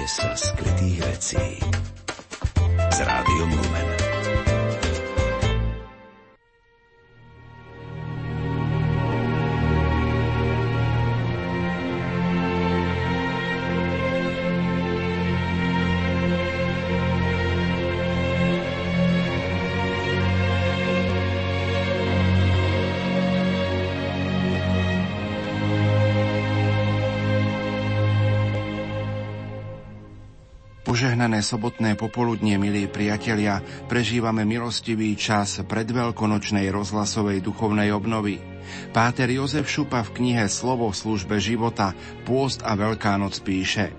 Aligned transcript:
Dotknite 0.00 0.16
sa 0.16 0.32
skrytých 0.32 0.96
vecí 1.04 1.44
s 2.88 2.98
Rádiom 3.04 3.52
Lumen. 3.52 3.99
Sobotné 31.40 31.96
popoludnie, 31.96 32.60
milí 32.60 32.84
priatelia, 32.84 33.64
prežívame 33.88 34.44
milostivý 34.44 35.16
čas 35.16 35.64
predveľkonočnej 35.64 36.68
rozhlasovej 36.68 37.40
duchovnej 37.40 37.90
obnovy. 37.96 38.38
Páter 38.92 39.32
Jozef 39.32 39.64
Šupa 39.66 40.04
v 40.04 40.14
knihe 40.20 40.46
Slovo 40.52 40.92
v 40.92 41.00
službe 41.00 41.40
života 41.40 41.96
Pôst 42.28 42.60
a 42.60 42.76
Veľká 42.76 43.16
noc 43.16 43.40
píše 43.40 43.90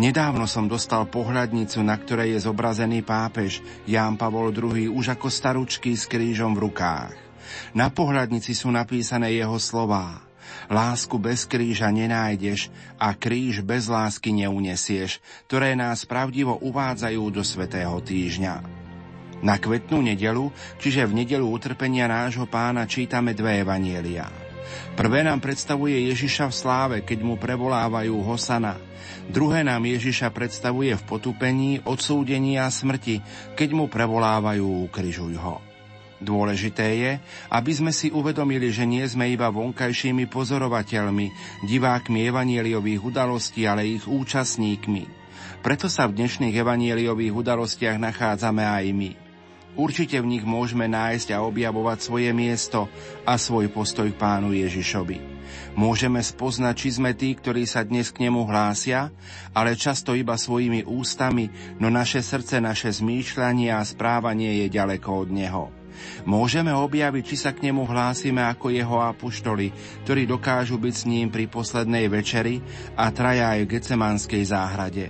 Nedávno 0.00 0.48
som 0.48 0.64
dostal 0.64 1.04
pohľadnicu, 1.06 1.84
na 1.84 1.94
ktorej 2.00 2.40
je 2.40 2.48
zobrazený 2.48 3.04
pápež 3.04 3.60
Ján 3.84 4.16
Pavol 4.16 4.50
II 4.50 4.88
už 4.96 5.14
ako 5.14 5.28
staručký 5.28 5.92
s 5.92 6.08
krížom 6.08 6.56
v 6.56 6.72
rukách. 6.72 7.12
Na 7.76 7.92
pohľadnici 7.92 8.56
sú 8.56 8.72
napísané 8.72 9.36
jeho 9.36 9.60
slová– 9.60 10.18
Lásku 10.70 11.18
bez 11.18 11.48
kríža 11.48 11.90
nenájdeš 11.90 12.70
a 13.00 13.16
kríž 13.16 13.64
bez 13.64 13.90
lásky 13.90 14.30
neunesieš, 14.30 15.18
ktoré 15.50 15.74
nás 15.74 16.06
pravdivo 16.06 16.58
uvádzajú 16.60 17.22
do 17.32 17.42
svetého 17.42 17.98
týždňa. 17.98 18.82
Na 19.42 19.58
kvetnú 19.58 19.98
nedelu, 20.06 20.54
čiže 20.78 21.02
v 21.02 21.26
nedelu 21.26 21.42
utrpenia 21.42 22.06
nášho 22.06 22.46
pána, 22.46 22.86
čítame 22.86 23.34
dve 23.34 23.66
evanielia. 23.66 24.30
Prvé 24.94 25.26
nám 25.26 25.42
predstavuje 25.42 26.12
Ježiša 26.14 26.48
v 26.48 26.54
sláve, 26.54 26.96
keď 27.02 27.18
mu 27.26 27.34
prevolávajú 27.34 28.22
Hosana. 28.22 28.78
Druhé 29.26 29.66
nám 29.66 29.82
Ježiša 29.82 30.30
predstavuje 30.30 30.94
v 30.94 31.02
potupení, 31.02 31.82
odsúdení 31.82 32.56
a 32.60 32.70
smrti, 32.70 33.18
keď 33.58 33.68
mu 33.74 33.90
prevolávajú 33.90 34.86
Ukrižuj 34.86 35.34
ho. 35.42 35.71
Dôležité 36.22 36.86
je, 37.02 37.12
aby 37.50 37.72
sme 37.74 37.90
si 37.90 38.14
uvedomili, 38.14 38.70
že 38.70 38.86
nie 38.86 39.02
sme 39.02 39.26
iba 39.34 39.50
vonkajšími 39.50 40.30
pozorovateľmi, 40.30 41.26
divákmi 41.66 42.22
evanieliových 42.30 43.02
udalostí, 43.02 43.66
ale 43.66 43.90
ich 43.90 44.06
účastníkmi. 44.06 45.10
Preto 45.66 45.90
sa 45.90 46.06
v 46.06 46.22
dnešných 46.22 46.54
evanieliových 46.54 47.34
udalostiach 47.34 47.98
nachádzame 47.98 48.62
aj 48.62 48.86
my. 48.94 49.10
Určite 49.72 50.20
v 50.20 50.36
nich 50.36 50.44
môžeme 50.44 50.84
nájsť 50.86 51.32
a 51.34 51.42
objavovať 51.42 51.98
svoje 52.04 52.30
miesto 52.30 52.86
a 53.24 53.34
svoj 53.40 53.72
postoj 53.72 54.06
k 54.06 54.20
pánu 54.20 54.52
Ježišovi. 54.52 55.32
Môžeme 55.72 56.20
spoznať, 56.20 56.74
či 56.76 56.88
sme 57.00 57.16
tí, 57.16 57.32
ktorí 57.32 57.64
sa 57.64 57.80
dnes 57.80 58.12
k 58.12 58.28
nemu 58.28 58.44
hlásia, 58.44 59.08
ale 59.56 59.72
často 59.72 60.12
iba 60.12 60.36
svojimi 60.36 60.84
ústami, 60.84 61.48
no 61.80 61.88
naše 61.88 62.20
srdce, 62.20 62.60
naše 62.60 62.92
zmýšľanie 62.92 63.72
a 63.72 63.80
správanie 63.80 64.64
je 64.64 64.66
ďaleko 64.68 65.08
od 65.24 65.28
neho. 65.32 65.81
Môžeme 66.26 66.74
objaviť, 66.74 67.24
či 67.24 67.36
sa 67.38 67.54
k 67.54 67.70
nemu 67.70 67.86
hlásime 67.86 68.42
ako 68.42 68.74
jeho 68.74 68.98
apuštoli, 69.00 69.70
ktorí 70.04 70.26
dokážu 70.26 70.76
byť 70.76 70.94
s 70.94 71.04
ním 71.06 71.30
pri 71.30 71.46
poslednej 71.46 72.10
večeri 72.10 72.58
a 72.98 73.08
traja 73.14 73.54
aj 73.54 73.60
v 73.64 73.70
Gecemanskej 73.78 74.42
záhrade. 74.44 75.06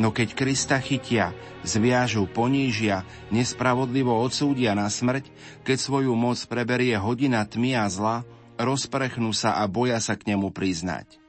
No 0.00 0.08
keď 0.16 0.32
Krista 0.32 0.80
chytia, 0.80 1.36
zviažu, 1.60 2.24
ponížia, 2.24 3.04
nespravodlivo 3.28 4.16
odsúdia 4.16 4.72
na 4.72 4.88
smrť, 4.88 5.28
keď 5.60 5.76
svoju 5.76 6.16
moc 6.16 6.40
preberie 6.48 6.96
hodina 6.96 7.44
tmy 7.44 7.76
a 7.76 7.84
zla, 7.92 8.16
rozprechnú 8.56 9.36
sa 9.36 9.60
a 9.60 9.68
boja 9.68 10.00
sa 10.00 10.16
k 10.16 10.32
nemu 10.32 10.48
priznať. 10.56 11.19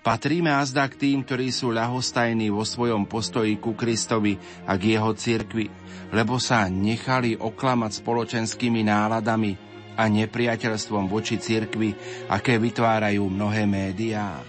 Patríme 0.00 0.48
azda 0.48 0.88
k 0.88 0.96
tým, 0.96 1.26
ktorí 1.26 1.52
sú 1.52 1.70
ľahostajní 1.74 2.48
vo 2.48 2.64
svojom 2.64 3.04
postoji 3.04 3.60
ku 3.60 3.76
Kristovi 3.76 4.40
a 4.64 4.76
k 4.80 4.96
jeho 4.96 5.12
cirkvi, 5.12 5.68
lebo 6.16 6.40
sa 6.40 6.66
nechali 6.72 7.36
oklamať 7.36 8.00
spoločenskými 8.00 8.86
náladami 8.86 9.52
a 10.00 10.08
nepriateľstvom 10.08 11.04
voči 11.10 11.36
cirkvi, 11.36 11.92
aké 12.32 12.56
vytvárajú 12.56 13.28
mnohé 13.28 13.68
médiá. 13.68 14.40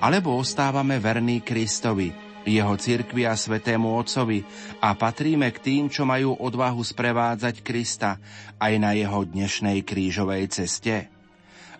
Alebo 0.00 0.36
ostávame 0.36 0.96
verní 0.96 1.44
Kristovi, 1.44 2.12
jeho 2.46 2.78
cirkvi 2.78 3.26
a 3.26 3.34
svetému 3.34 3.98
Otcovi 3.98 4.46
a 4.78 4.94
patríme 4.94 5.50
k 5.50 5.58
tým, 5.58 5.82
čo 5.90 6.06
majú 6.06 6.38
odvahu 6.38 6.80
sprevádzať 6.80 7.60
Krista 7.60 8.22
aj 8.56 8.72
na 8.78 8.94
jeho 8.94 9.26
dnešnej 9.26 9.82
krížovej 9.82 10.46
ceste 10.54 11.15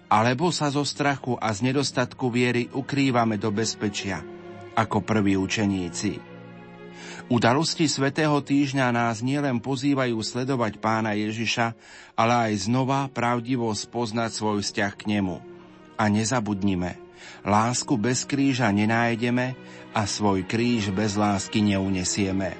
alebo 0.06 0.54
sa 0.54 0.70
zo 0.70 0.86
strachu 0.86 1.34
a 1.38 1.50
z 1.50 1.70
nedostatku 1.72 2.30
viery 2.30 2.70
ukrývame 2.70 3.38
do 3.38 3.50
bezpečia, 3.50 4.22
ako 4.78 5.02
prví 5.02 5.34
učeníci. 5.34 6.36
Udalosti 7.26 7.90
svätého 7.90 8.38
týždňa 8.38 8.94
nás 8.94 9.18
nielen 9.18 9.58
pozývajú 9.58 10.14
sledovať 10.22 10.78
pána 10.78 11.18
Ježiša, 11.18 11.74
ale 12.14 12.50
aj 12.50 12.70
znova 12.70 13.10
pravdivo 13.10 13.66
spoznať 13.74 14.30
svoj 14.30 14.62
vzťah 14.62 14.92
k 14.94 15.02
nemu. 15.18 15.42
A 15.98 16.06
nezabudnime, 16.06 17.02
lásku 17.42 17.98
bez 17.98 18.22
kríža 18.22 18.70
nenájdeme 18.70 19.58
a 19.90 20.06
svoj 20.06 20.46
kríž 20.46 20.94
bez 20.94 21.18
lásky 21.18 21.66
neunesieme. 21.66 22.54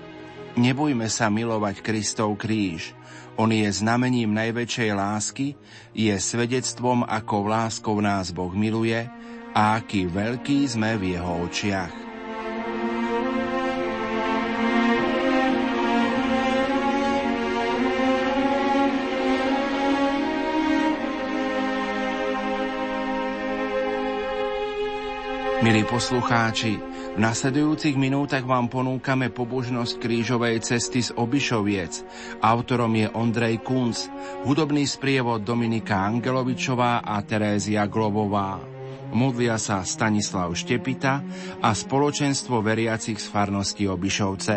Nebojme 0.58 1.06
sa 1.06 1.30
milovať 1.30 1.84
Kristov 1.84 2.34
kríž, 2.34 2.96
on 3.36 3.52
je 3.52 3.68
znamením 3.68 4.32
najväčšej 4.32 4.90
lásky, 4.96 5.46
je 5.92 6.14
svedectvom, 6.16 7.04
ako 7.04 7.48
láskou 7.48 7.96
nás 8.00 8.32
Boh 8.32 8.52
miluje 8.56 9.04
a 9.52 9.76
aký 9.76 10.08
veľký 10.08 10.64
sme 10.68 10.96
v 10.96 11.16
jeho 11.16 11.32
očiach. 11.44 11.94
Milí 25.66 25.82
poslucháči, 25.82 26.78
v 27.16 27.24
nasledujúcich 27.24 27.96
minútach 27.96 28.44
vám 28.44 28.68
ponúkame 28.68 29.32
pobožnosť 29.32 30.04
krížovej 30.04 30.60
cesty 30.60 31.00
z 31.00 31.16
Obišoviec. 31.16 32.04
Autorom 32.44 32.92
je 32.92 33.08
Ondrej 33.08 33.64
Kunc, 33.64 33.96
hudobný 34.44 34.84
sprievod 34.84 35.40
Dominika 35.40 36.04
Angelovičová 36.04 37.00
a 37.00 37.16
Terézia 37.24 37.88
Globová. 37.88 38.60
Modlia 39.16 39.56
sa 39.56 39.80
Stanislav 39.80 40.52
Štepita 40.52 41.24
a 41.64 41.72
spoločenstvo 41.72 42.60
veriacich 42.60 43.16
z 43.16 43.26
farnosti 43.32 43.88
Obišovce. 43.88 44.56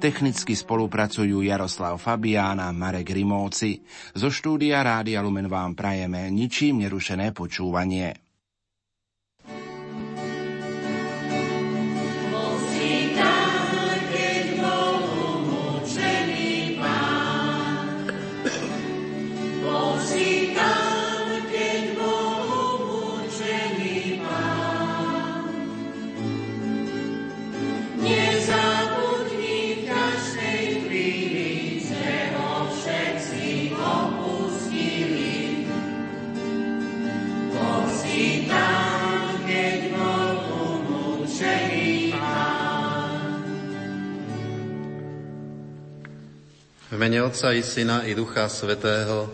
Technicky 0.00 0.56
spolupracujú 0.56 1.44
Jaroslav 1.44 2.00
Fabián 2.00 2.64
a 2.64 2.72
Marek 2.72 3.12
Rimovci. 3.12 3.76
Zo 4.16 4.32
štúdia 4.32 4.80
Rádia 4.80 5.20
Lumen 5.20 5.52
vám 5.52 5.76
prajeme 5.76 6.32
ničím 6.32 6.80
nerušené 6.80 7.36
počúvanie. 7.36 8.29
Mene 47.00 47.24
Otca 47.24 47.56
i 47.56 47.64
Syna 47.64 48.04
i 48.04 48.12
Ducha 48.12 48.44
Svetého. 48.44 49.24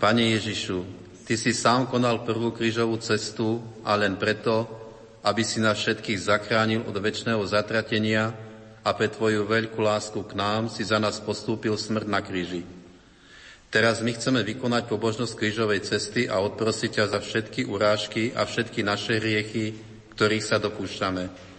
Pane 0.00 0.24
Ježišu, 0.32 0.80
Ty 1.28 1.36
si 1.36 1.52
sám 1.52 1.84
konal 1.84 2.24
prvú 2.24 2.48
krížovú 2.48 2.96
cestu 2.96 3.60
a 3.84 3.92
len 3.92 4.16
preto, 4.16 4.64
aby 5.20 5.44
si 5.44 5.60
nás 5.60 5.76
všetkých 5.76 6.16
zachránil 6.16 6.80
od 6.88 6.96
väčšného 6.96 7.44
zatratenia 7.44 8.32
a 8.80 8.88
pre 8.96 9.12
Tvoju 9.12 9.44
veľkú 9.44 9.76
lásku 9.84 10.16
k 10.24 10.32
nám 10.32 10.72
si 10.72 10.80
za 10.80 10.96
nás 10.96 11.20
postúpil 11.20 11.76
smrť 11.76 12.08
na 12.08 12.24
kríži. 12.24 12.64
Teraz 13.68 14.00
my 14.00 14.16
chceme 14.16 14.40
vykonať 14.48 14.88
pobožnosť 14.88 15.36
krížovej 15.36 15.84
cesty 15.84 16.24
a 16.24 16.40
odprosiť 16.40 17.04
ťa 17.04 17.04
za 17.12 17.20
všetky 17.20 17.68
urážky 17.68 18.32
a 18.32 18.48
všetky 18.48 18.80
naše 18.80 19.20
hriechy, 19.20 19.76
ktorých 20.16 20.44
sa 20.44 20.56
dopúšťame. 20.56 21.52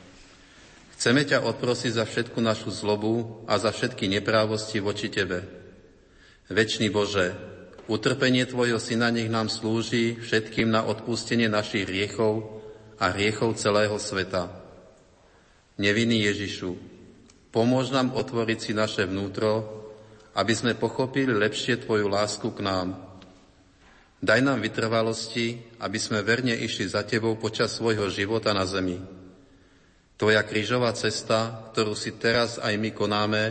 Chceme 1.05 1.21
ťa 1.21 1.45
odprosiť 1.45 2.01
za 2.01 2.05
všetku 2.09 2.41
našu 2.41 2.73
zlobu 2.73 3.45
a 3.45 3.61
za 3.61 3.69
všetky 3.69 4.09
neprávosti 4.09 4.81
voči 4.81 5.13
Tebe. 5.13 5.45
Večný 6.49 6.89
Bože, 6.89 7.29
utrpenie 7.85 8.41
Tvojho 8.49 8.81
Syna 8.81 9.13
nech 9.13 9.29
nám 9.29 9.53
slúži 9.53 10.17
všetkým 10.17 10.65
na 10.65 10.81
odpustenie 10.81 11.45
našich 11.45 11.85
riechov 11.85 12.57
a 12.97 13.13
riechov 13.13 13.53
celého 13.53 13.93
sveta. 14.01 14.49
Nevinný 15.77 16.25
Ježišu, 16.25 16.73
pomôž 17.53 17.93
nám 17.93 18.09
otvoriť 18.17 18.57
si 18.57 18.71
naše 18.73 19.05
vnútro, 19.05 19.85
aby 20.33 20.57
sme 20.57 20.73
pochopili 20.73 21.37
lepšie 21.37 21.85
Tvoju 21.85 22.09
lásku 22.09 22.49
k 22.49 22.65
nám. 22.65 22.97
Daj 24.25 24.41
nám 24.41 24.57
vytrvalosti, 24.57 25.77
aby 25.85 26.01
sme 26.01 26.25
verne 26.25 26.57
išli 26.57 26.89
za 26.89 27.05
Tebou 27.05 27.37
počas 27.37 27.77
svojho 27.77 28.09
života 28.09 28.57
na 28.57 28.65
zemi 28.65 29.14
Tvoja 30.15 30.47
krížová 30.47 30.95
cesta, 30.95 31.67
ktorú 31.75 31.91
si 31.91 32.15
teraz 32.15 32.55
aj 32.55 32.71
my 32.79 32.95
konáme, 32.95 33.43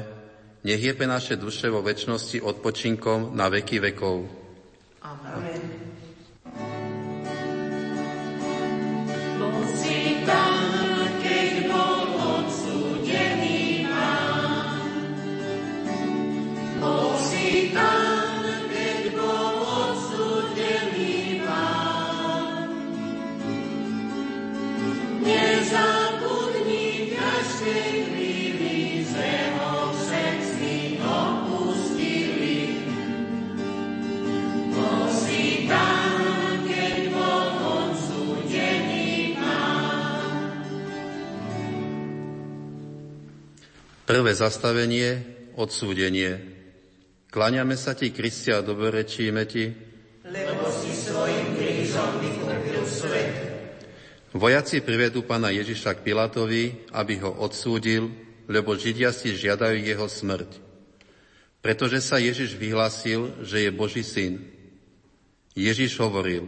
nech 0.64 0.80
naše 1.04 1.36
duše 1.36 1.68
vo 1.68 1.84
väčšnosti 1.84 2.40
odpočinkom 2.40 3.36
na 3.36 3.52
veky 3.52 3.84
vekov. 3.84 4.24
Amen. 5.04 5.83
Prvé 44.14 44.30
zastavenie, 44.30 45.26
odsúdenie. 45.58 46.38
Kláňame 47.34 47.74
sa 47.74 47.98
ti, 47.98 48.14
Kristia, 48.14 48.62
dobrečíme 48.62 49.42
ti, 49.42 49.74
lebo 50.22 50.70
si 50.70 50.94
svojim 50.94 51.58
krížom 51.58 52.22
vykúpil 52.22 52.86
svet. 52.86 53.34
Vojaci 54.30 54.86
privedú 54.86 55.26
pána 55.26 55.50
Ježiša 55.50 55.98
k 55.98 56.06
Pilatovi, 56.06 56.86
aby 56.94 57.26
ho 57.26 57.42
odsúdil, 57.42 58.06
lebo 58.46 58.78
Židia 58.78 59.10
si 59.10 59.34
žiadajú 59.34 59.82
jeho 59.82 60.06
smrť. 60.06 60.62
Pretože 61.58 61.98
sa 61.98 62.22
Ježiš 62.22 62.54
vyhlásil, 62.54 63.42
že 63.42 63.66
je 63.66 63.70
Boží 63.74 64.06
syn. 64.06 64.46
Ježiš 65.58 65.98
hovoril, 65.98 66.46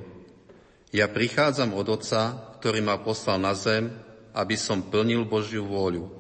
ja 0.95 1.11
prichádzam 1.11 1.75
od 1.75 1.99
Otca, 1.99 2.55
ktorý 2.63 2.79
ma 2.87 2.95
poslal 3.03 3.43
na 3.43 3.59
zem, 3.59 3.91
aby 4.39 4.55
som 4.55 4.87
plnil 4.87 5.27
Božiu 5.27 5.67
vôľu. 5.67 6.16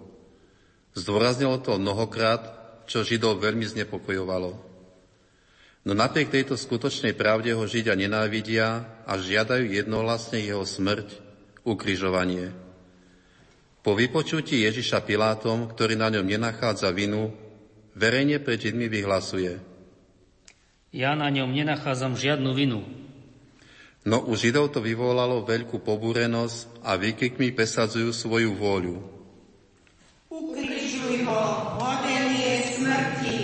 Zdôraznilo 0.96 1.60
to 1.60 1.76
mnohokrát, 1.76 2.56
čo 2.88 3.04
Židov 3.04 3.44
veľmi 3.44 3.68
znepokojovalo. 3.68 4.56
No 5.86 5.92
napriek 5.94 6.32
tejto 6.32 6.56
skutočnej 6.56 7.12
pravde 7.12 7.52
ho 7.52 7.62
Židia 7.68 7.92
nenávidia 7.94 8.88
a 9.04 9.14
žiadajú 9.20 9.70
jednohlasne 9.70 10.40
jeho 10.40 10.64
smrť, 10.64 11.20
ukrižovanie. 11.68 12.50
Po 13.84 13.94
vypočutí 13.94 14.66
Ježiša 14.66 15.06
Pilátom, 15.06 15.70
ktorý 15.70 15.94
na 15.94 16.10
ňom 16.10 16.26
nenachádza 16.26 16.90
vinu, 16.90 17.30
verejne 17.94 18.42
pred 18.42 18.58
Židmi 18.58 18.90
vyhlasuje. 18.90 19.62
Ja 20.90 21.12
na 21.14 21.28
ňom 21.30 21.52
nenachádzam 21.52 22.18
žiadnu 22.18 22.50
vinu. 22.56 22.82
No 24.02 24.26
u 24.26 24.34
Židov 24.34 24.74
to 24.74 24.80
vyvolalo 24.82 25.44
veľkú 25.44 25.84
pobúrenosť 25.84 26.82
a 26.82 26.98
výkrikmi 26.98 27.52
pesadzujú 27.54 28.10
svoju 28.10 28.58
vôľu. 28.58 28.96
Ukri- 30.34 30.75
ho 31.26 31.42
hodenie 31.82 32.62
smrti, 32.78 33.36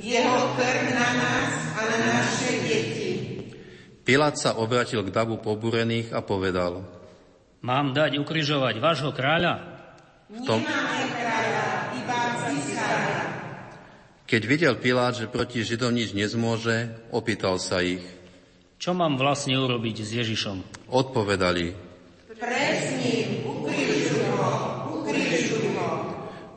jeho 0.00 0.40
krv 0.56 0.84
na 0.96 1.08
nás 1.20 1.52
a 1.76 1.80
na 1.84 1.98
naše 2.08 2.52
deti. 2.64 3.10
Pilát 4.06 4.38
sa 4.40 4.56
obratil 4.56 5.04
k 5.04 5.12
davu 5.12 5.36
pobúrených 5.36 6.16
a 6.16 6.24
povedal, 6.24 6.86
Mám 7.66 7.98
dať 7.98 8.22
ukrižovať 8.22 8.78
vášho 8.78 9.10
kráľa? 9.10 9.58
V 10.30 10.38
tom... 10.46 10.62
Nemáme 10.62 11.06
kráľa, 11.10 11.66
iba 11.98 12.20
cisára. 12.46 13.18
Keď 14.26 14.42
videl 14.46 14.74
Pilát, 14.78 15.18
že 15.18 15.26
proti 15.26 15.66
Židom 15.66 15.90
nič 15.90 16.14
nezmôže, 16.14 16.94
opýtal 17.10 17.58
sa 17.58 17.82
ich. 17.82 18.02
Čo 18.78 18.94
mám 18.94 19.18
vlastne 19.18 19.58
urobiť 19.58 19.96
s 20.02 20.10
Ježišom? 20.22 20.86
Odpovedali. 20.92 21.74
Presním, 22.36 23.42
ukrižuj 23.48 24.28
ho, 24.36 24.52
ukrižuj 25.00 25.66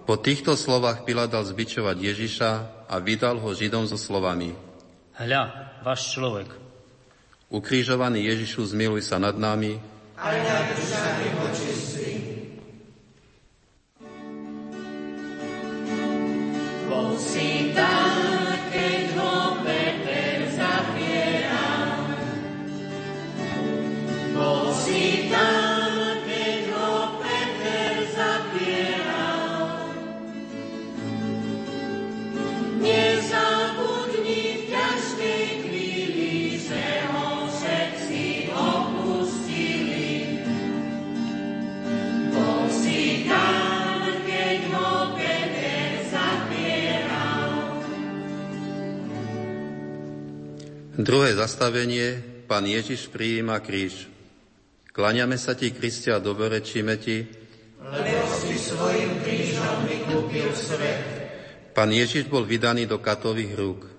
po 0.10 0.18
týchto 0.18 0.58
slovách 0.58 1.06
Pilát 1.06 1.30
dal 1.30 1.46
zbičovať 1.46 1.94
Ježiša 2.02 2.52
a 2.90 2.98
vydal 2.98 3.38
ho 3.38 3.54
Židom 3.54 3.86
so 3.86 3.94
slovami. 3.94 4.58
Hľa, 5.14 5.70
váš 5.86 6.18
človek. 6.18 6.50
Ukrižovaný 7.54 8.26
Ježišu, 8.26 8.74
zmiluj 8.74 9.06
sa 9.06 9.22
nad 9.22 9.38
nami. 9.38 9.78
A 10.18 10.34
nad 10.34 10.66
dušami 10.74 11.28
očistí. 11.46 12.10
Bol 16.90 17.14
si 17.22 17.59
Druhé 51.10 51.34
zastavenie, 51.34 52.22
pán 52.46 52.70
Ježiš 52.70 53.10
prijíma 53.10 53.58
kríž. 53.66 54.06
Kláňame 54.94 55.42
sa 55.42 55.58
ti, 55.58 55.74
Kristia, 55.74 56.22
dobrečíme 56.22 57.01
ti, 57.01 57.25
lebo 57.82 58.30
si 58.30 58.54
svojim 58.54 59.18
krížom 59.25 59.89
vykúpil 59.89 60.54
svet. 60.54 61.01
Pán 61.74 61.89
Ježiš 61.89 62.30
bol 62.30 62.46
vydaný 62.46 62.86
do 62.86 63.01
katových 63.01 63.58
rúk. 63.58 63.89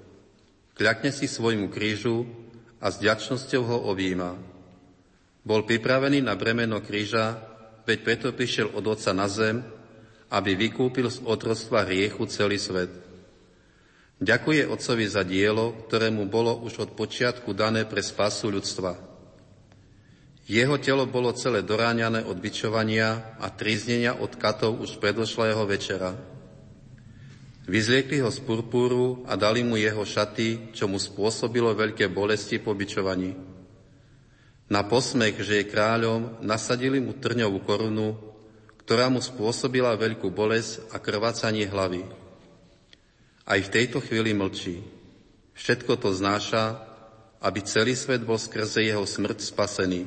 Kľakne 0.79 1.11
si 1.11 1.27
svojmu 1.27 1.67
krížu 1.75 2.31
a 2.79 2.95
s 2.95 3.03
ďačnosťou 3.03 3.63
ho 3.67 3.91
objíma. 3.91 4.39
Bol 5.43 5.67
pripravený 5.67 6.23
na 6.23 6.39
bremeno 6.39 6.79
kríža, 6.79 7.43
veď 7.91 8.07
preto 8.07 8.31
prišiel 8.31 8.71
od 8.71 8.87
Otca 8.87 9.11
na 9.11 9.27
zem, 9.27 9.67
aby 10.31 10.55
vykúpil 10.55 11.11
z 11.11 11.27
otrostva 11.27 11.83
riechu 11.83 12.23
celý 12.31 12.63
svet. 12.63 13.10
Ďakuje 14.21 14.69
Otcovi 14.69 15.09
za 15.09 15.25
dielo, 15.25 15.73
ktoré 15.89 16.13
mu 16.13 16.29
bolo 16.29 16.61
už 16.61 16.85
od 16.85 16.91
počiatku 16.93 17.57
dané 17.57 17.89
pre 17.89 18.05
spasu 18.05 18.53
ľudstva. 18.53 18.93
Jeho 20.45 20.77
telo 20.77 21.09
bolo 21.09 21.33
celé 21.33 21.65
doráňané 21.65 22.29
od 22.29 22.37
bičovania 22.37 23.39
a 23.41 23.49
tríznenia 23.49 24.21
od 24.21 24.37
katov 24.37 24.77
už 24.77 25.01
predošlého 25.01 25.65
večera. 25.65 26.13
Vyzliekli 27.65 28.21
ho 28.21 28.29
z 28.29 28.45
purpúru 28.45 29.25
a 29.25 29.41
dali 29.41 29.65
mu 29.65 29.81
jeho 29.81 30.05
šaty, 30.05 30.77
čo 30.77 30.85
mu 30.85 31.01
spôsobilo 31.01 31.73
veľké 31.73 32.13
bolesti 32.13 32.61
po 32.61 32.77
bičovaní. 32.77 33.33
Na 34.69 34.85
posmech, 34.85 35.41
že 35.41 35.65
je 35.65 35.71
kráľom, 35.71 36.45
nasadili 36.45 37.01
mu 37.01 37.17
trňovú 37.17 37.65
korunu, 37.65 38.21
ktorá 38.85 39.09
mu 39.09 39.25
spôsobila 39.25 39.97
veľkú 39.97 40.29
bolesť 40.29 40.93
a 40.93 41.01
krvácanie 41.01 41.65
hlavy. 41.65 42.05
Aj 43.51 43.59
v 43.59 43.73
tejto 43.75 43.99
chvíli 43.99 44.31
mlčí. 44.31 44.79
Všetko 45.59 45.99
to 45.99 46.15
znáša, 46.15 46.87
aby 47.43 47.59
celý 47.67 47.99
svet 47.99 48.23
bol 48.23 48.39
skrze 48.39 48.87
jeho 48.87 49.03
smrť 49.03 49.43
spasený. 49.43 50.07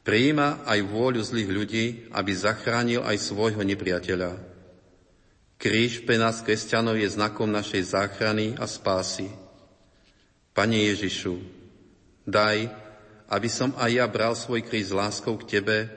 Prijíma 0.00 0.64
aj 0.64 0.80
vôľu 0.80 1.20
zlých 1.20 1.50
ľudí, 1.52 1.86
aby 2.16 2.32
zachránil 2.32 3.04
aj 3.04 3.20
svojho 3.20 3.60
nepriateľa. 3.60 4.32
Kríž 5.60 6.08
pre 6.08 6.16
nás, 6.16 6.40
kresťanov, 6.40 6.96
je 6.96 7.12
znakom 7.12 7.52
našej 7.52 7.92
záchrany 7.92 8.56
a 8.56 8.64
spásy. 8.64 9.28
Pane 10.56 10.88
Ježišu, 10.88 11.36
daj, 12.24 12.72
aby 13.28 13.48
som 13.52 13.76
aj 13.76 13.90
ja 13.92 14.08
bral 14.08 14.32
svoj 14.32 14.64
kríž 14.64 14.88
s 14.88 14.96
láskou 14.96 15.36
k 15.36 15.60
Tebe, 15.60 15.92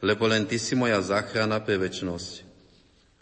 lebo 0.00 0.24
len 0.24 0.48
Ty 0.48 0.56
si 0.56 0.72
moja 0.72 0.96
záchrana 1.04 1.60
pre 1.60 1.76
väčnosť. 1.76 2.43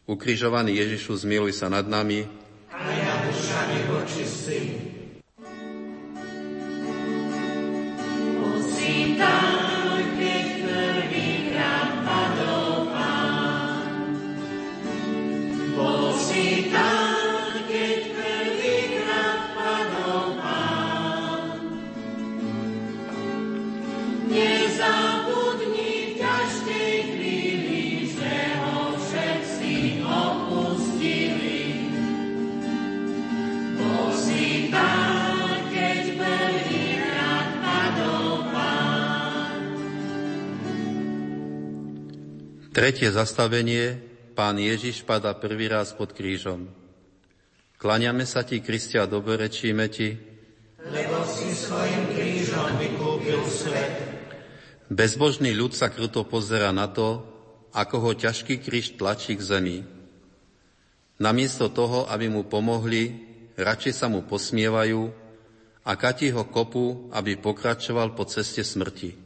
Ukrižovaný 0.02 0.74
Ježišu, 0.82 1.14
zmiluj 1.14 1.54
sa 1.54 1.70
nad 1.70 1.86
nami. 1.86 2.26
A 2.74 2.82
ja 2.90 3.14
dušami 3.22 3.78
vočistý. 3.86 4.92
Tretie 42.72 43.12
zastavenie, 43.12 44.00
pán 44.32 44.56
Ježiš 44.56 45.04
pada 45.04 45.36
prvý 45.36 45.68
raz 45.68 45.92
pod 45.92 46.16
krížom. 46.16 46.72
Kláňame 47.76 48.24
sa 48.24 48.48
ti, 48.48 48.64
Kristia, 48.64 49.04
dobrečíme 49.04 49.92
ti, 49.92 50.16
lebo 50.80 51.20
si 51.28 51.52
svojim 51.52 52.16
krížom 52.16 52.80
vykúpil 52.80 53.44
svet. 53.44 53.92
Bezbožný 54.88 55.52
ľud 55.52 55.76
sa 55.76 55.92
kruto 55.92 56.24
pozera 56.24 56.72
na 56.72 56.88
to, 56.88 57.20
ako 57.76 57.96
ho 58.08 58.10
ťažký 58.16 58.64
kríž 58.64 58.96
tlačí 58.96 59.36
k 59.36 59.44
zemi. 59.44 59.78
Namiesto 61.20 61.68
toho, 61.68 62.08
aby 62.08 62.32
mu 62.32 62.48
pomohli, 62.48 63.20
radšej 63.60 63.92
sa 64.00 64.08
mu 64.08 64.24
posmievajú 64.24 65.12
a 65.84 65.92
kati 65.92 66.32
ho 66.32 66.48
kopu, 66.48 67.12
aby 67.12 67.36
pokračoval 67.36 68.16
po 68.16 68.24
ceste 68.24 68.64
smrti. 68.64 69.21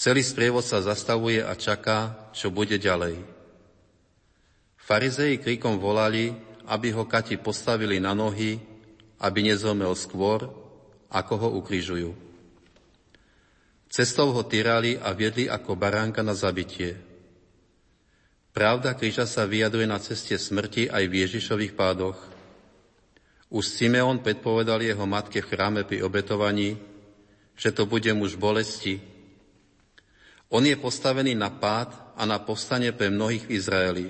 Celý 0.00 0.24
sprievod 0.24 0.64
sa 0.64 0.80
zastavuje 0.80 1.44
a 1.44 1.52
čaká, 1.52 2.32
čo 2.32 2.48
bude 2.48 2.80
ďalej. 2.80 3.20
Farizeji 4.80 5.36
krikom 5.36 5.76
volali, 5.76 6.32
aby 6.72 6.88
ho 6.96 7.04
Kati 7.04 7.36
postavili 7.36 8.00
na 8.00 8.16
nohy, 8.16 8.56
aby 9.20 9.44
nezomel 9.44 9.92
skôr, 9.92 10.48
ako 11.12 11.34
ho 11.36 11.48
ukrižujú. 11.60 12.16
Cestou 13.92 14.32
ho 14.32 14.40
tyrali 14.40 14.96
a 14.96 15.12
viedli 15.12 15.52
ako 15.52 15.76
baránka 15.76 16.24
na 16.24 16.32
zabitie. 16.32 16.96
Pravda 18.56 18.96
kríža 18.96 19.28
sa 19.28 19.44
vyjadruje 19.44 19.84
na 19.84 20.00
ceste 20.00 20.32
smrti 20.32 20.88
aj 20.88 21.04
v 21.12 21.28
Ježišových 21.28 21.76
pádoch. 21.76 22.16
Už 23.52 23.68
Simeon 23.68 24.24
predpovedal 24.24 24.80
jeho 24.80 25.04
matke 25.04 25.44
v 25.44 25.50
chráme 25.52 25.84
pri 25.84 26.00
obetovaní, 26.00 26.80
že 27.52 27.68
to 27.68 27.84
bude 27.84 28.08
muž 28.16 28.40
bolesti, 28.40 29.09
on 30.50 30.66
je 30.66 30.74
postavený 30.74 31.38
na 31.38 31.48
pád 31.48 31.94
a 32.18 32.26
na 32.26 32.42
povstanie 32.42 32.90
pre 32.90 33.08
mnohých 33.08 33.46
v 33.46 33.54
Izraeli. 33.54 34.08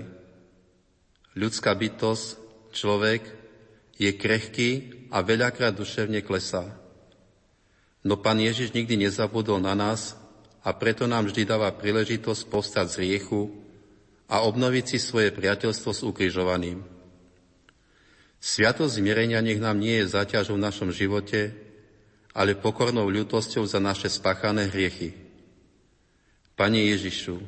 Ľudská 1.36 1.76
bytosť, 1.76 2.26
človek, 2.72 3.22
je 4.00 4.10
krehký 4.16 4.70
a 5.12 5.20
veľakrát 5.20 5.76
duševne 5.76 6.24
klesá. 6.24 6.72
No 8.00 8.16
pán 8.16 8.40
Ježiš 8.40 8.72
nikdy 8.72 8.96
nezabudol 8.96 9.60
na 9.60 9.76
nás 9.76 10.16
a 10.64 10.72
preto 10.72 11.04
nám 11.04 11.28
vždy 11.28 11.44
dáva 11.44 11.68
príležitosť 11.76 12.48
povstať 12.48 12.86
z 12.88 12.96
riechu 13.04 13.52
a 14.24 14.40
obnoviť 14.48 14.96
si 14.96 14.98
svoje 14.98 15.28
priateľstvo 15.36 15.90
s 15.92 16.00
ukrižovaným. 16.00 16.80
Sviatosť 18.40 18.96
zmierenia 18.96 19.44
nech 19.44 19.60
nám 19.60 19.76
nie 19.76 20.00
je 20.00 20.16
zaťažou 20.16 20.56
v 20.56 20.64
našom 20.64 20.88
živote, 20.88 21.52
ale 22.32 22.56
pokornou 22.56 23.04
ľutosťou 23.12 23.68
za 23.68 23.76
naše 23.76 24.08
spáchané 24.08 24.72
hriechy. 24.72 25.29
Pane 26.60 26.92
Ježišu, 26.92 27.40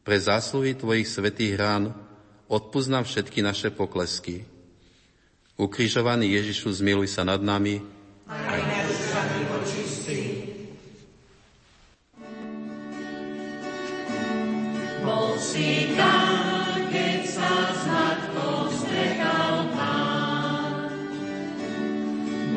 pre 0.00 0.16
zásluhy 0.16 0.72
Tvojich 0.72 1.04
svetých 1.04 1.60
rán 1.60 1.92
odpúsť 2.48 2.88
nám 2.88 3.04
všetky 3.04 3.44
naše 3.44 3.68
poklesky. 3.68 4.48
Ukrižovaný 5.60 6.32
Ježišu, 6.32 6.80
zmiluj 6.80 7.12
sa 7.12 7.28
nad 7.28 7.44
nami. 7.44 7.84
Aj 8.24 8.88
si 15.38 15.92
tam, 15.94 16.88
keď 16.88 17.20
sa 17.28 17.52
s 17.70 17.82
matkou 17.84 18.72
strekal 18.74 19.70
pán. 19.76 20.88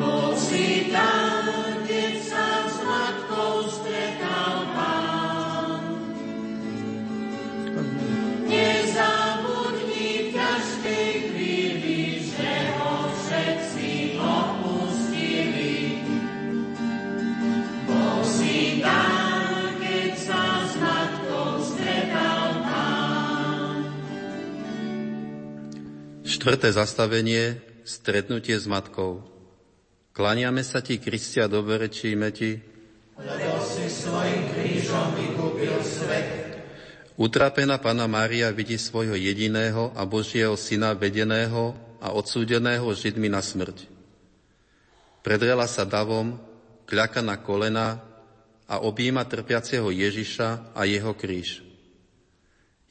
Bol 0.00 0.32
si 0.40 0.88
tam, 0.88 1.31
Štvrté 26.42 26.74
zastavenie, 26.74 27.62
stretnutie 27.86 28.58
s 28.58 28.66
matkou. 28.66 29.22
Klaniame 30.10 30.66
sa 30.66 30.82
ti, 30.82 30.98
Kristia, 30.98 31.46
doberečíme 31.46 32.34
ti, 32.34 32.58
lebo 33.14 33.62
si 33.62 33.86
svojim 33.86 34.50
krížom 34.50 35.14
vykúpil 35.22 35.70
svet. 35.86 36.58
Utrapená 37.14 37.78
Pana 37.78 38.10
Mária 38.10 38.50
vidí 38.50 38.74
svojho 38.74 39.14
jediného 39.14 39.94
a 39.94 40.02
Božieho 40.02 40.58
syna 40.58 40.98
vedeného 40.98 41.78
a 42.02 42.10
odsúdeného 42.10 42.90
Židmi 42.90 43.30
na 43.30 43.38
smrť. 43.38 43.86
Predrela 45.22 45.70
sa 45.70 45.86
davom, 45.86 46.42
kľaka 46.90 47.22
na 47.22 47.38
kolena 47.38 48.02
a 48.66 48.82
objíma 48.82 49.22
trpiaceho 49.30 49.94
Ježiša 49.94 50.74
a 50.74 50.80
jeho 50.90 51.14
kríž. 51.14 51.62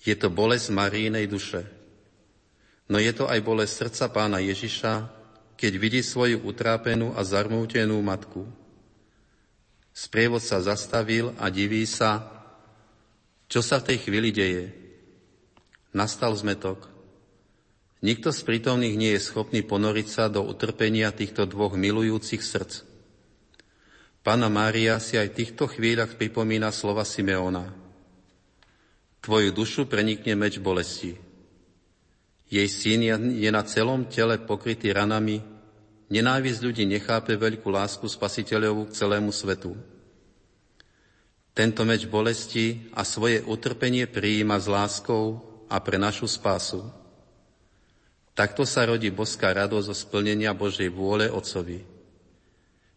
Je 0.08 0.16
to 0.16 0.32
bolesť 0.32 0.72
Marínej 0.72 1.28
duše. 1.28 1.81
No 2.92 3.00
je 3.00 3.16
to 3.16 3.32
aj 3.32 3.40
bolesť 3.40 3.88
srdca 3.88 4.12
pána 4.12 4.44
Ježiša, 4.44 5.08
keď 5.56 5.72
vidí 5.80 6.04
svoju 6.04 6.44
utrápenú 6.44 7.16
a 7.16 7.24
zarmútenú 7.24 7.96
matku. 8.04 8.44
Sprievod 9.96 10.44
sa 10.44 10.60
zastavil 10.60 11.32
a 11.40 11.48
diví 11.48 11.88
sa, 11.88 12.28
čo 13.48 13.64
sa 13.64 13.80
v 13.80 13.96
tej 13.96 13.98
chvíli 14.04 14.36
deje. 14.36 14.76
Nastal 15.96 16.36
zmetok. 16.36 16.92
Nikto 18.04 18.36
z 18.36 18.44
prítomných 18.44 19.00
nie 19.00 19.12
je 19.16 19.24
schopný 19.24 19.64
ponoriť 19.64 20.08
sa 20.12 20.28
do 20.28 20.44
utrpenia 20.44 21.16
týchto 21.16 21.48
dvoch 21.48 21.80
milujúcich 21.80 22.44
srdc. 22.44 22.84
Pána 24.20 24.52
Mária 24.52 25.00
si 25.00 25.16
aj 25.16 25.32
v 25.32 25.38
týchto 25.40 25.72
chvíľach 25.72 26.20
pripomína 26.20 26.76
slova 26.76 27.08
Simeona. 27.08 27.72
Tvoju 29.24 29.56
dušu 29.56 29.88
prenikne 29.88 30.36
meč 30.36 30.60
bolesti. 30.60 31.31
Jej 32.52 32.68
syn 32.68 33.02
je 33.32 33.48
na 33.48 33.64
celom 33.64 34.04
tele 34.12 34.36
pokrytý 34.36 34.92
ranami, 34.92 35.40
nenávisť 36.12 36.60
ľudí 36.60 36.84
nechápe 36.84 37.40
veľkú 37.40 37.72
lásku 37.72 38.04
spasiteľovú 38.12 38.92
k 38.92 38.96
celému 39.00 39.32
svetu. 39.32 39.80
Tento 41.56 41.88
meč 41.88 42.04
bolesti 42.12 42.92
a 42.92 43.08
svoje 43.08 43.40
utrpenie 43.40 44.04
prijíma 44.04 44.60
s 44.60 44.68
láskou 44.68 45.40
a 45.72 45.80
pre 45.80 45.96
našu 45.96 46.28
spásu. 46.28 46.84
Takto 48.36 48.68
sa 48.68 48.84
rodí 48.84 49.08
boská 49.12 49.56
radosť 49.56 49.88
zo 49.88 49.96
splnenia 49.96 50.52
Božej 50.52 50.92
vôle 50.92 51.32
Otcovi. 51.32 51.88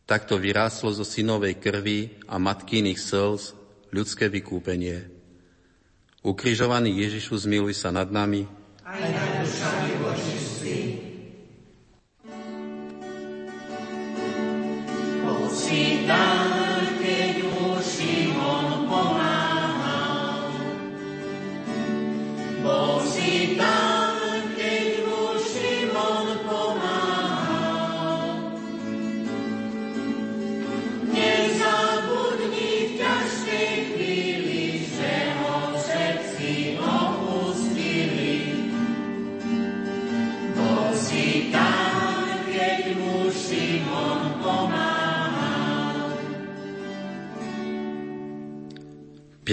Takto 0.02 0.34
vyrástlo 0.34 0.90
zo 0.90 1.06
synovej 1.06 1.62
krvi 1.62 2.18
a 2.26 2.42
matkýnych 2.42 2.99
slz 2.99 3.54
ľudské 3.94 4.26
vykúpenie. 4.26 5.06
Ukrižovaný 6.26 7.06
Ježišu, 7.06 7.46
zmiluj 7.46 7.78
sa 7.78 7.94
nad 7.94 8.11
nami, 8.11 8.46
aj 8.85 9.00
nad 9.00 9.31
dušami 9.41 9.93
vočistí. 10.05 10.76
Bol 15.25 15.45
si 15.57 16.05
tam, 16.05 17.00
keď 17.00 17.35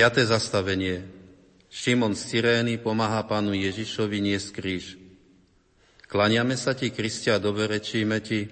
Piaté 0.01 0.25
zastavenie. 0.25 1.05
Šimon 1.69 2.17
z 2.17 2.33
Cyrény 2.33 2.81
pomáha 2.81 3.21
pánu 3.21 3.53
Ježišovi 3.53 4.17
niesť 4.17 4.49
kríž. 4.49 4.97
Klaniame 6.09 6.57
sa 6.57 6.73
ti, 6.73 6.89
Kristia, 6.89 7.37
doberečíme 7.37 8.17
ti, 8.25 8.49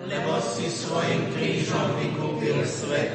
lebo 0.00 0.40
si 0.40 0.64
svojim 0.64 1.28
krížom 1.36 1.92
vykúpil 1.92 2.64
svet. 2.64 3.12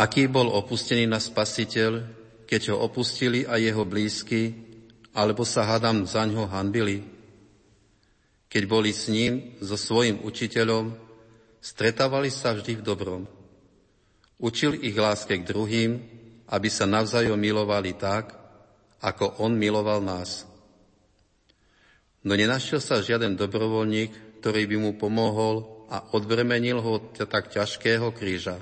Aký 0.00 0.32
bol 0.32 0.48
opustený 0.48 1.04
na 1.04 1.20
spasiteľ, 1.20 2.08
keď 2.48 2.72
ho 2.72 2.80
opustili 2.80 3.44
aj 3.44 3.68
jeho 3.68 3.84
blízky, 3.84 4.56
alebo 5.12 5.44
sa 5.44 5.68
hadam 5.68 6.08
za 6.08 6.24
ňo 6.24 6.48
hanbili? 6.48 7.04
Keď 8.48 8.62
boli 8.64 8.96
s 8.96 9.12
ním, 9.12 9.60
so 9.60 9.76
svojim 9.76 10.24
učiteľom, 10.24 10.96
stretávali 11.60 12.32
sa 12.32 12.56
vždy 12.56 12.80
v 12.80 12.86
dobrom. 12.88 13.22
Učil 14.40 14.80
ich 14.80 14.96
láske 14.96 15.36
k 15.36 15.44
druhým, 15.44 16.16
aby 16.48 16.68
sa 16.72 16.88
navzájom 16.88 17.36
milovali 17.36 17.92
tak, 17.96 18.32
ako 19.04 19.44
on 19.44 19.54
miloval 19.54 20.00
nás. 20.00 20.48
No 22.24 22.34
nenašiel 22.34 22.82
sa 22.82 23.04
žiaden 23.04 23.38
dobrovoľník, 23.38 24.42
ktorý 24.42 24.66
by 24.66 24.76
mu 24.80 24.90
pomohol 24.98 25.86
a 25.88 26.02
odbremenil 26.12 26.82
ho 26.82 27.00
tak 27.14 27.48
ťažkého 27.54 28.10
kríža. 28.12 28.58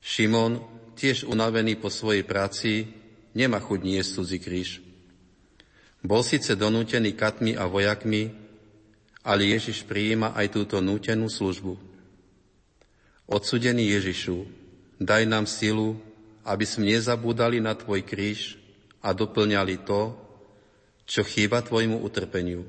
Šimon, 0.00 0.60
tiež 0.98 1.24
unavený 1.28 1.78
po 1.78 1.88
svojej 1.88 2.24
práci, 2.26 2.90
nemá 3.36 3.60
chuť 3.60 3.80
niesť 3.82 4.10
cudzí 4.20 4.38
kríž. 4.40 4.70
Bol 6.04 6.20
síce 6.20 6.52
donútený 6.54 7.16
katmi 7.16 7.56
a 7.56 7.64
vojakmi, 7.64 8.28
ale 9.24 9.48
Ježiš 9.56 9.88
prijíma 9.88 10.36
aj 10.36 10.52
túto 10.52 10.76
nútenú 10.84 11.32
službu. 11.32 11.80
Odsudený 13.24 13.88
Ježišu, 13.96 14.44
daj 15.00 15.24
nám 15.24 15.48
silu, 15.48 15.96
aby 16.44 16.64
sme 16.68 16.92
nezabúdali 16.92 17.58
na 17.58 17.72
Tvoj 17.72 18.04
kríž 18.04 18.60
a 19.00 19.16
doplňali 19.16 19.84
to, 19.84 20.12
čo 21.08 21.24
chýba 21.24 21.64
Tvojmu 21.64 22.00
utrpeniu. 22.04 22.64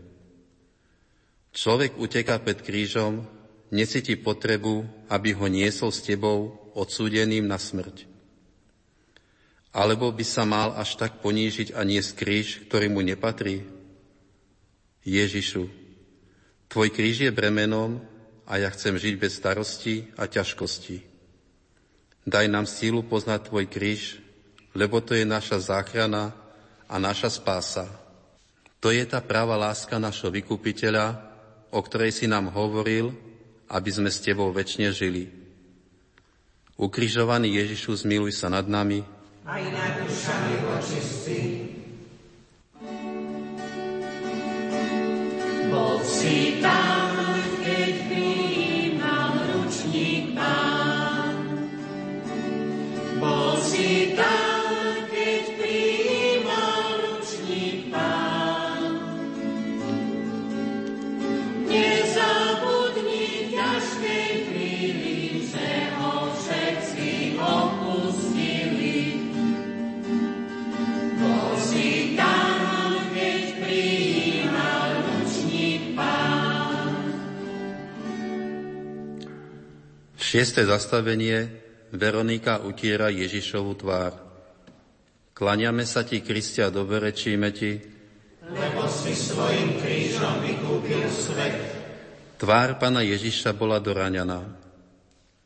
Človek 1.55 1.96
uteká 1.96 2.39
pred 2.44 2.60
krížom, 2.60 3.24
nesíti 3.72 4.20
potrebu, 4.20 4.84
aby 5.08 5.32
ho 5.36 5.48
niesol 5.48 5.91
s 5.91 6.03
Tebou 6.03 6.72
odsúdeným 6.75 7.48
na 7.48 7.55
smrť. 7.55 8.08
Alebo 9.75 10.12
by 10.12 10.24
sa 10.24 10.48
mal 10.48 10.75
až 10.75 10.96
tak 10.96 11.20
ponížiť 11.20 11.75
a 11.75 11.84
niesť 11.84 12.12
kríž, 12.15 12.48
ktorý 12.67 12.91
mu 12.91 13.03
nepatrí? 13.03 13.67
Ježišu, 15.03 15.67
Tvoj 16.72 16.89
kríž 16.91 17.27
je 17.27 17.32
bremenom 17.32 18.03
a 18.44 18.60
ja 18.60 18.67
chcem 18.72 19.00
žiť 19.00 19.15
bez 19.15 19.39
starosti 19.39 20.12
a 20.20 20.27
ťažkosti. 20.27 21.15
Daj 22.25 22.50
nám 22.50 22.65
sílu 22.65 23.05
poznať 23.05 23.53
Tvoj 23.53 23.70
kríž, 23.70 24.17
lebo 24.74 24.98
to 24.98 25.13
je 25.13 25.22
naša 25.29 25.62
záchrana 25.62 26.34
a 26.89 26.98
naša 26.98 27.29
spása. 27.29 27.86
To 28.82 28.89
je 28.89 29.05
tá 29.05 29.22
práva 29.22 29.53
láska 29.53 30.01
našho 30.01 30.34
vykupiteľa, 30.34 31.22
o 31.70 31.79
ktorej 31.86 32.13
si 32.13 32.25
nám 32.25 32.50
hovoril, 32.50 33.13
aby 33.70 33.89
sme 33.94 34.10
s 34.10 34.22
Tebou 34.22 34.50
väčšine 34.50 34.89
žili. 34.89 35.29
Ukrižovaný 36.75 37.62
Ježišu, 37.62 38.03
zmiluj 38.03 38.36
sa 38.36 38.50
nad 38.50 38.65
nami. 38.65 39.05
Aj 39.46 39.62
nad 39.62 40.01
dušami 40.01 40.53
očistí. 40.82 41.41
Bol 45.70 45.98
si 46.05 46.61
tam, 46.61 47.25
Šiesté 80.36 80.68
zastavenie 80.68 81.48
Veronika 81.96 82.60
utiera 82.60 83.08
Ježišovu 83.08 83.72
tvár. 83.80 84.20
Klaniame 85.32 85.88
sa 85.88 86.04
ti, 86.04 86.20
Kristia, 86.20 86.68
doberečíme 86.68 87.56
ti, 87.56 87.80
lebo 88.44 88.84
si 88.92 89.16
svojim 89.16 89.80
krížom 89.80 90.44
vykúpil 90.44 91.08
svet. 91.08 91.56
Tvár 92.36 92.76
pána 92.84 93.00
Ježiša 93.00 93.56
bola 93.56 93.80
doraňaná, 93.80 94.44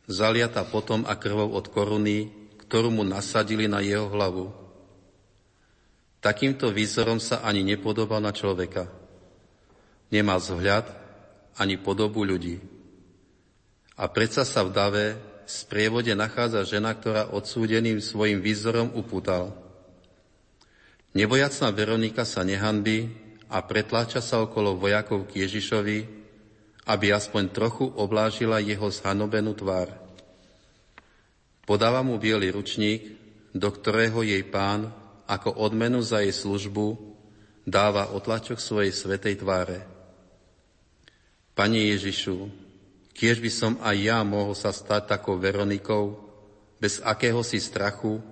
zaliata 0.10 0.66
potom 0.66 1.06
a 1.06 1.14
krvou 1.22 1.54
od 1.54 1.70
koruny, 1.70 2.34
ktorú 2.66 2.90
mu 2.90 3.06
nasadili 3.06 3.70
na 3.70 3.86
jeho 3.86 4.10
hlavu. 4.10 4.50
Takýmto 6.18 6.74
výzorom 6.74 7.22
sa 7.22 7.46
ani 7.46 7.62
nepodobal 7.62 8.26
na 8.26 8.34
človeka. 8.34 8.90
Nemal 10.10 10.42
vzhľad 10.42 10.90
ani 11.62 11.78
podobu 11.78 12.26
ľudí. 12.26 12.79
A 14.00 14.08
predsa 14.08 14.48
sa 14.48 14.64
v 14.64 14.72
dave 14.72 15.06
v 15.44 15.50
sprievode 15.52 16.16
nachádza 16.16 16.64
žena, 16.64 16.96
ktorá 16.96 17.36
odsúdeným 17.36 18.00
svojim 18.00 18.40
výzorom 18.40 18.96
upútal. 18.96 19.52
Nebojacná 21.12 21.68
Veronika 21.76 22.24
sa 22.24 22.48
nehanbí 22.48 23.12
a 23.52 23.60
pretláča 23.60 24.24
sa 24.24 24.40
okolo 24.40 24.80
vojakov 24.80 25.28
k 25.28 25.44
Ježišovi, 25.44 26.00
aby 26.88 27.08
aspoň 27.12 27.44
trochu 27.52 27.92
oblážila 27.92 28.64
jeho 28.64 28.88
zhanobenú 28.88 29.52
tvár. 29.58 29.92
Podáva 31.68 32.00
mu 32.00 32.16
biely 32.16 32.56
ručník, 32.56 33.20
do 33.52 33.68
ktorého 33.68 34.24
jej 34.24 34.42
pán 34.48 34.94
ako 35.28 35.60
odmenu 35.60 36.00
za 36.00 36.24
jej 36.24 36.34
službu 36.34 36.98
dáva 37.68 38.10
otlačok 38.16 38.58
svojej 38.58 38.96
svetej 38.96 39.44
tváre. 39.44 39.86
Pane 41.54 41.94
Ježišu, 41.94 42.69
Kiež 43.20 43.44
by 43.44 43.52
som 43.52 43.74
aj 43.84 43.98
ja 44.00 44.24
mohol 44.24 44.56
sa 44.56 44.72
stať 44.72 45.12
takou 45.12 45.36
Veronikou, 45.36 46.16
bez 46.80 47.04
akéhosi 47.04 47.60
strachu, 47.60 48.24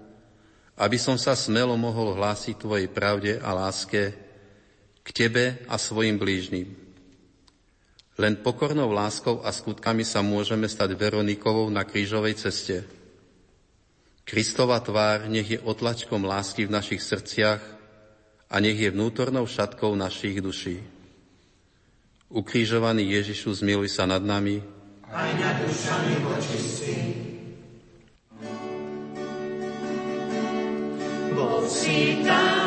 aby 0.80 0.96
som 0.96 1.20
sa 1.20 1.36
smelo 1.36 1.76
mohol 1.76 2.16
hlásiť 2.16 2.56
Tvojej 2.56 2.88
pravde 2.88 3.36
a 3.44 3.52
láske 3.52 4.16
k 5.04 5.08
Tebe 5.12 5.60
a 5.68 5.76
svojim 5.76 6.16
blížnym. 6.16 6.72
Len 8.16 8.40
pokornou 8.40 8.88
láskou 8.96 9.44
a 9.44 9.52
skutkami 9.52 10.08
sa 10.08 10.24
môžeme 10.24 10.72
stať 10.72 10.96
Veronikovou 10.96 11.68
na 11.68 11.84
krížovej 11.84 12.40
ceste. 12.40 12.88
Kristova 14.24 14.80
tvár 14.80 15.28
nech 15.28 15.52
je 15.52 15.60
otlačkom 15.60 16.24
lásky 16.24 16.64
v 16.64 16.76
našich 16.80 17.04
srdciach 17.04 17.60
a 18.48 18.56
nech 18.64 18.80
je 18.80 18.88
vnútornou 18.88 19.44
šatkou 19.44 20.00
našich 20.00 20.40
duší. 20.40 20.80
Ukrížovaný 22.32 23.20
Ježišu, 23.20 23.52
zmiluj 23.52 23.92
sa 23.92 24.08
nad 24.08 24.24
nami, 24.24 24.77
aj 25.14 25.30
nad 25.40 25.56
dušami 25.64 26.14
očistí. 26.36 26.98
Bol 31.32 31.64
si 31.70 32.26
tam, 32.26 32.67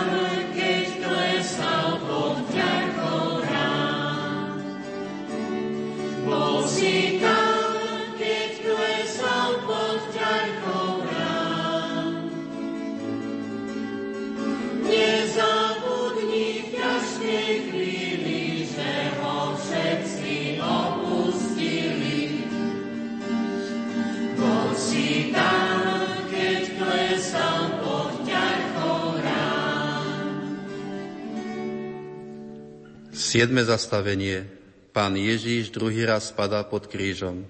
Siedme 33.30 33.62
zastavenie. 33.62 34.42
Pán 34.90 35.14
Ježíš 35.14 35.70
druhý 35.70 36.02
raz 36.02 36.34
spadá 36.34 36.66
pod 36.66 36.90
krížom. 36.90 37.46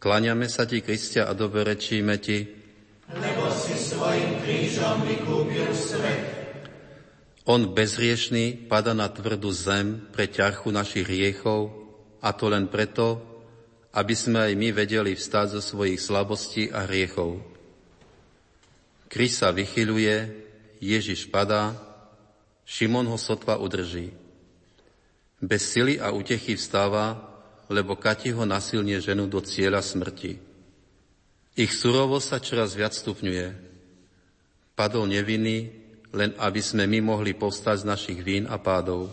Klaňame 0.00 0.48
sa 0.48 0.64
ti, 0.64 0.80
Kristia, 0.80 1.28
a 1.28 1.36
doberečíme 1.36 2.16
ti, 2.16 2.48
lebo 3.12 3.44
si 3.52 3.76
svojim 3.76 4.40
krížom 4.40 5.04
vykúpil 5.04 5.68
svet. 5.76 6.24
On 7.44 7.60
bezriešný 7.60 8.72
pada 8.72 8.96
na 8.96 9.12
tvrdú 9.12 9.52
zem 9.52 10.00
pre 10.16 10.32
ťarchu 10.32 10.72
našich 10.72 11.04
hriechov, 11.04 11.76
a 12.24 12.32
to 12.32 12.48
len 12.48 12.72
preto, 12.72 13.20
aby 13.92 14.16
sme 14.16 14.48
aj 14.48 14.52
my 14.56 14.72
vedeli 14.72 15.12
vstať 15.12 15.60
zo 15.60 15.76
svojich 15.76 16.00
slabostí 16.00 16.72
a 16.72 16.88
hriechov. 16.88 17.36
Kríž 19.12 19.44
sa 19.44 19.52
vychyluje, 19.52 20.40
Ježiš 20.80 21.28
padá, 21.28 21.76
Šimon 22.64 23.04
ho 23.12 23.20
sotva 23.20 23.60
udrží. 23.60 24.21
Bez 25.42 25.74
sily 25.74 25.98
a 25.98 26.14
utechy 26.14 26.54
vstáva, 26.54 27.18
lebo 27.66 27.98
Kati 27.98 28.30
ho 28.30 28.46
nasilne 28.46 29.02
ženu 29.02 29.26
do 29.26 29.42
cieľa 29.42 29.82
smrti. 29.82 30.38
Ich 31.58 31.74
surovo 31.74 32.22
sa 32.22 32.38
čoraz 32.38 32.78
viac 32.78 32.94
stupňuje. 32.94 33.50
Padol 34.78 35.10
nevinný, 35.10 35.74
len 36.14 36.30
aby 36.38 36.62
sme 36.62 36.86
my 36.86 37.02
mohli 37.02 37.34
povstať 37.34 37.82
z 37.82 37.88
našich 37.90 38.18
vín 38.22 38.46
a 38.46 38.56
pádov. 38.62 39.10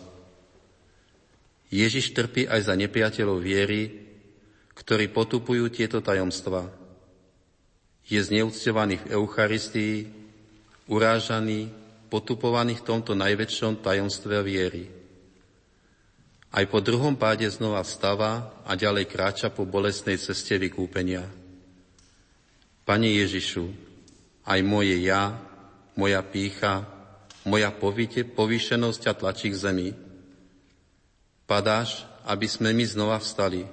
Ježiš 1.74 2.14
trpí 2.14 2.46
aj 2.46 2.70
za 2.70 2.78
nepriateľov 2.78 3.42
viery, 3.42 4.06
ktorí 4.78 5.10
potupujú 5.10 5.66
tieto 5.74 5.98
tajomstva. 6.00 6.70
Je 8.06 8.22
zneúctovaný 8.22 9.02
v 9.02 9.18
Eucharistii, 9.18 9.96
urážaný, 10.90 11.70
potupovaný 12.10 12.78
v 12.82 12.86
tomto 12.86 13.14
najväčšom 13.14 13.82
tajomstve 13.82 14.42
viery. 14.42 14.99
Aj 16.50 16.66
po 16.66 16.82
druhom 16.82 17.14
páde 17.14 17.46
znova 17.46 17.86
vstáva 17.86 18.50
a 18.66 18.74
ďalej 18.74 19.06
kráča 19.06 19.54
po 19.54 19.70
bolestnej 19.70 20.18
ceste 20.18 20.58
vykúpenia. 20.58 21.30
Pane 22.90 23.06
Ježišu, 23.22 23.70
aj 24.50 24.60
moje 24.66 24.98
ja, 25.06 25.38
moja 25.94 26.26
pícha, 26.26 26.90
moja 27.46 27.70
povite, 27.70 28.26
povýšenosť 28.26 29.02
a 29.06 29.14
tlačí 29.14 29.54
k 29.54 29.62
zemi. 29.62 29.90
Padáš, 31.46 32.10
aby 32.26 32.50
sme 32.50 32.74
my 32.74 32.86
znova 32.86 33.22
vstali. 33.22 33.70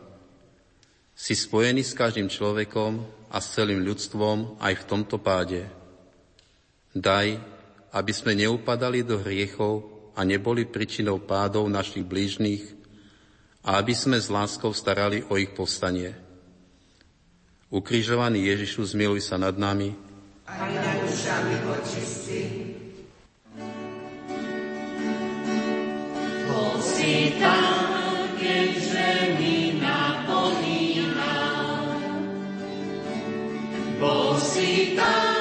Si 1.16 1.32
spojený 1.32 1.80
s 1.80 1.96
každým 1.96 2.28
človekom 2.28 3.00
a 3.32 3.40
s 3.40 3.56
celým 3.56 3.80
ľudstvom 3.88 4.60
aj 4.60 4.84
v 4.84 4.84
tomto 4.84 5.16
páde. 5.16 5.64
Daj, 6.92 7.40
aby 7.96 8.12
sme 8.12 8.36
neupadali 8.36 9.00
do 9.00 9.16
hriechov 9.16 9.95
a 10.16 10.24
neboli 10.24 10.64
príčinou 10.64 11.20
pádov 11.20 11.68
našich 11.68 12.02
blížnych 12.02 12.64
a 13.61 13.76
aby 13.76 13.92
sme 13.92 14.16
s 14.16 14.33
láskou 14.33 14.72
starali 14.72 15.20
o 15.29 15.37
ich 15.37 15.52
povstanie. 15.52 16.16
Ukrižovaný 17.68 18.48
Ježišu, 18.48 18.96
zmiluj 18.96 19.29
sa 19.29 19.37
nad 19.37 19.59
nami. 19.61 19.92
Aj 20.48 20.70
nad 20.72 21.02
dušami 21.05 21.55
očistí. 21.68 22.42
Bol 26.46 26.74
si 26.81 27.37
tam, 27.42 27.74
keďže 28.38 29.07
mi 29.37 29.83
napomína. 29.83 31.35
Bol 33.98 34.38
si 34.38 34.94
tam, 34.94 35.36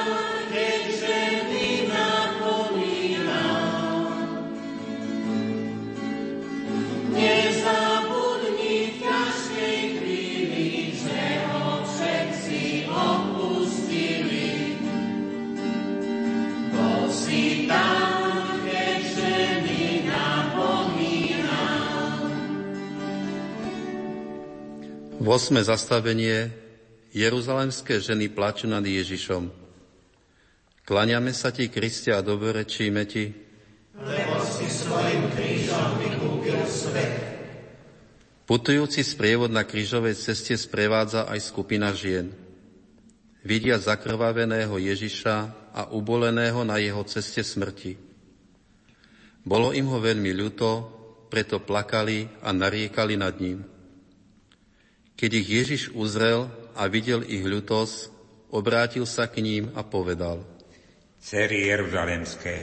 V 25.26 25.34
osme 25.34 25.58
zastavenie 25.58 26.54
Jeruzalemské 27.10 27.98
ženy 27.98 28.30
plačú 28.30 28.70
nad 28.70 28.86
Ježišom. 28.86 29.50
Klaňame 30.86 31.34
sa 31.34 31.50
ti, 31.50 31.66
Kriste, 31.66 32.14
a 32.14 32.22
dobrečíme 32.22 33.02
ti, 33.10 33.34
lebo 33.98 34.38
si 34.46 34.70
svojim 34.70 35.26
krížom 35.34 35.98
vykúpil 35.98 36.62
svet. 36.70 37.14
Putujúci 38.46 39.02
sprievod 39.02 39.50
na 39.50 39.66
krížovej 39.66 40.14
ceste 40.14 40.54
sprevádza 40.54 41.26
aj 41.26 41.42
skupina 41.42 41.90
žien. 41.90 42.30
Vidia 43.42 43.82
zakrvaveného 43.82 44.78
Ježiša 44.78 45.36
a 45.74 45.90
uboleného 45.90 46.62
na 46.62 46.78
jeho 46.78 47.02
ceste 47.02 47.42
smrti. 47.42 47.98
Bolo 49.42 49.74
im 49.74 49.90
ho 49.90 49.98
veľmi 49.98 50.30
ľúto, 50.30 50.86
preto 51.26 51.58
plakali 51.58 52.30
a 52.46 52.54
nariekali 52.54 53.18
nad 53.18 53.34
ním. 53.42 53.74
Keď 55.16 55.30
ich 55.32 55.48
Ježiš 55.48 55.82
uzrel 55.96 56.52
a 56.76 56.84
videl 56.92 57.24
ich 57.24 57.40
ľutosť, 57.40 58.12
obrátil 58.52 59.08
sa 59.08 59.24
k 59.24 59.40
ním 59.40 59.64
a 59.72 59.80
povedal. 59.80 60.44
Cery 61.16 61.72
Jeruzalemské, 61.72 62.54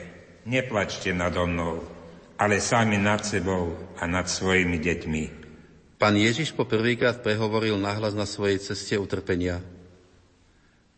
neplačte 0.45 1.09
nado 1.17 1.49
mnou, 1.49 1.81
ale 2.37 2.61
sami 2.61 3.01
nad 3.01 3.25
sebou 3.25 3.73
a 3.97 4.05
nad 4.05 4.29
svojimi 4.29 4.77
deťmi. 4.77 5.23
Pán 5.97 6.13
Ježiš 6.13 6.53
po 6.53 6.69
prvýkrát 6.69 7.25
prehovoril 7.25 7.73
nahlas 7.75 8.13
na 8.13 8.29
svojej 8.29 8.61
ceste 8.61 9.01
utrpenia. 9.01 9.59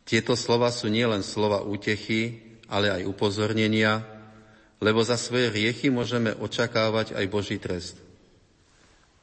Tieto 0.05 0.37
slova 0.37 0.69
sú 0.75 0.91
nielen 0.91 1.25
slova 1.25 1.65
útechy, 1.65 2.41
ale 2.69 2.93
aj 2.93 3.09
upozornenia, 3.09 4.05
lebo 4.83 5.01
za 5.01 5.17
svoje 5.17 5.49
riechy 5.49 5.87
môžeme 5.87 6.35
očakávať 6.35 7.17
aj 7.17 7.25
Boží 7.31 7.57
trest. 7.57 8.04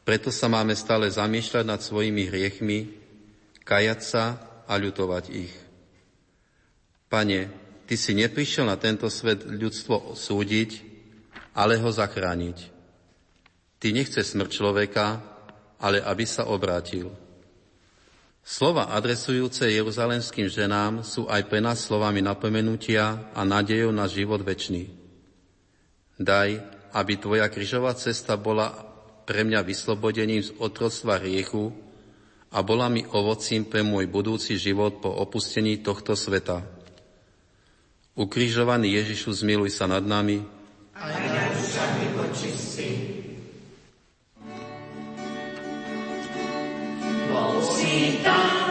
Preto 0.02 0.34
sa 0.34 0.50
máme 0.50 0.74
stále 0.74 1.06
zamýšľať 1.06 1.64
nad 1.66 1.78
svojimi 1.78 2.26
hriechmi, 2.26 2.78
kajať 3.62 4.00
sa 4.02 4.24
a 4.66 4.74
ľutovať 4.74 5.24
ich. 5.30 5.54
Pane, 7.06 7.62
Ty 7.82 7.94
si 7.98 8.16
neprišiel 8.16 8.64
na 8.64 8.80
tento 8.80 9.10
svet 9.12 9.44
ľudstvo 9.44 10.16
súdiť, 10.16 10.70
ale 11.52 11.76
ho 11.76 11.90
zachrániť. 11.92 12.58
Ty 13.76 13.86
nechce 13.92 14.22
smrť 14.22 14.48
človeka, 14.48 15.20
ale 15.76 16.00
aby 16.00 16.24
sa 16.24 16.48
obrátil. 16.48 17.12
Slova 18.42 18.90
adresujúce 18.90 19.70
jeruzalemským 19.70 20.50
ženám 20.50 21.06
sú 21.06 21.30
aj 21.30 21.46
pre 21.46 21.62
nás 21.62 21.78
slovami 21.84 22.18
napomenutia 22.24 23.30
a 23.34 23.46
nádejou 23.46 23.94
na 23.94 24.10
život 24.10 24.42
väčší. 24.42 24.90
Daj, 26.18 26.58
aby 26.90 27.12
Tvoja 27.18 27.46
križová 27.46 27.94
cesta 27.94 28.34
bola 28.34 28.91
pre 29.32 29.48
mňa 29.48 29.64
vyslobodením 29.64 30.44
z 30.44 30.52
otroctva 30.60 31.16
riechu 31.16 31.72
a 32.52 32.60
bola 32.60 32.92
mi 32.92 33.00
ovocím 33.00 33.64
pre 33.64 33.80
môj 33.80 34.04
budúci 34.04 34.60
život 34.60 35.00
po 35.00 35.08
opustení 35.08 35.80
tohto 35.80 36.12
sveta. 36.12 36.60
Ukrižovaný 38.12 38.92
Ježišu, 38.92 39.32
zmiluj 39.32 39.72
sa 39.72 39.88
nad 39.88 40.04
nami. 40.04 40.44
Nad 40.92 41.48
dušami 41.56 42.06
počistí. 42.12 42.90
Bol 47.32 47.56
si 47.72 48.20
tam, 48.20 48.61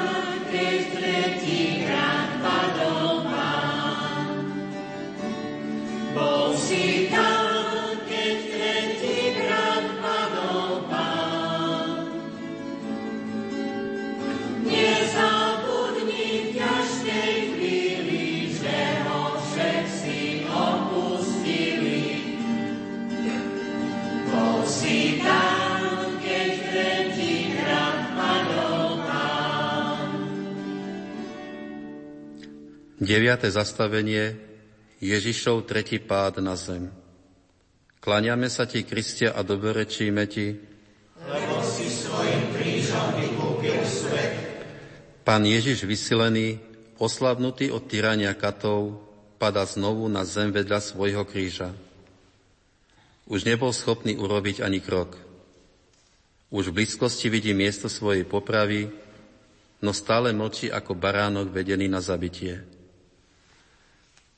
Deviate 33.01 33.49
zastavenie 33.49 34.37
Ježišov 35.01 35.65
tretí 35.65 35.97
pád 35.97 36.37
na 36.37 36.53
zem. 36.53 36.93
Kláňame 37.97 38.45
sa 38.45 38.69
ti, 38.69 38.85
Kristia, 38.85 39.33
a 39.33 39.41
dobrečíme 39.41 40.29
ti, 40.29 40.53
lebo 41.25 41.65
si 41.65 41.89
svojim 41.89 42.53
krížom 42.53 43.17
vykúpil 43.17 43.81
svet. 43.89 44.33
Pán 45.25 45.41
Ježiš 45.49 45.81
vysilený, 45.89 46.61
oslavnutý 47.01 47.73
od 47.73 47.89
tyrania 47.89 48.37
katov, 48.37 49.01
pada 49.41 49.65
znovu 49.65 50.05
na 50.05 50.21
zem 50.21 50.53
vedľa 50.53 50.77
svojho 50.77 51.25
kríža. 51.25 51.73
Už 53.25 53.49
nebol 53.49 53.73
schopný 53.73 54.13
urobiť 54.13 54.61
ani 54.61 54.77
krok. 54.77 55.17
Už 56.53 56.69
v 56.69 56.85
blízkosti 56.85 57.33
vidí 57.33 57.57
miesto 57.57 57.89
svojej 57.89 58.29
popravy, 58.29 58.93
no 59.81 59.89
stále 59.89 60.37
mlčí 60.37 60.69
ako 60.69 60.93
baránok 60.93 61.49
vedený 61.49 61.89
na 61.89 61.97
zabitie. 61.97 62.70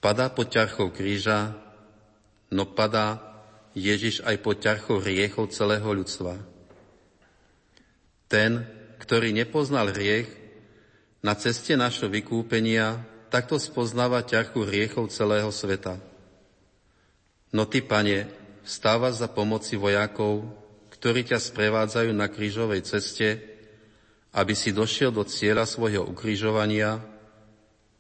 Padá 0.03 0.27
pod 0.27 0.51
ťarchou 0.51 0.91
kríža, 0.91 1.55
no 2.51 2.67
padá 2.67 3.23
Ježiš 3.71 4.19
aj 4.27 4.35
pod 4.43 4.59
ťarchou 4.59 4.99
hriechov 4.99 5.55
celého 5.55 5.87
ľudstva. 5.87 6.35
Ten, 8.27 8.67
ktorý 8.99 9.31
nepoznal 9.31 9.95
hriech, 9.95 10.27
na 11.23 11.39
ceste 11.39 11.79
našho 11.79 12.11
vykúpenia 12.11 12.99
takto 13.31 13.55
spoznáva 13.55 14.27
ťarchu 14.27 14.67
riechov 14.67 15.07
celého 15.07 15.47
sveta. 15.55 15.95
No 17.55 17.63
ty, 17.63 17.79
pane, 17.79 18.27
vstávaš 18.67 19.23
za 19.23 19.31
pomoci 19.31 19.79
vojakov, 19.79 20.51
ktorí 20.91 21.31
ťa 21.31 21.39
sprevádzajú 21.39 22.11
na 22.11 22.27
krížovej 22.27 22.83
ceste, 22.83 23.39
aby 24.35 24.51
si 24.51 24.75
došiel 24.75 25.15
do 25.15 25.23
cieľa 25.23 25.63
svojho 25.63 26.03
ukrižovania, 26.03 26.99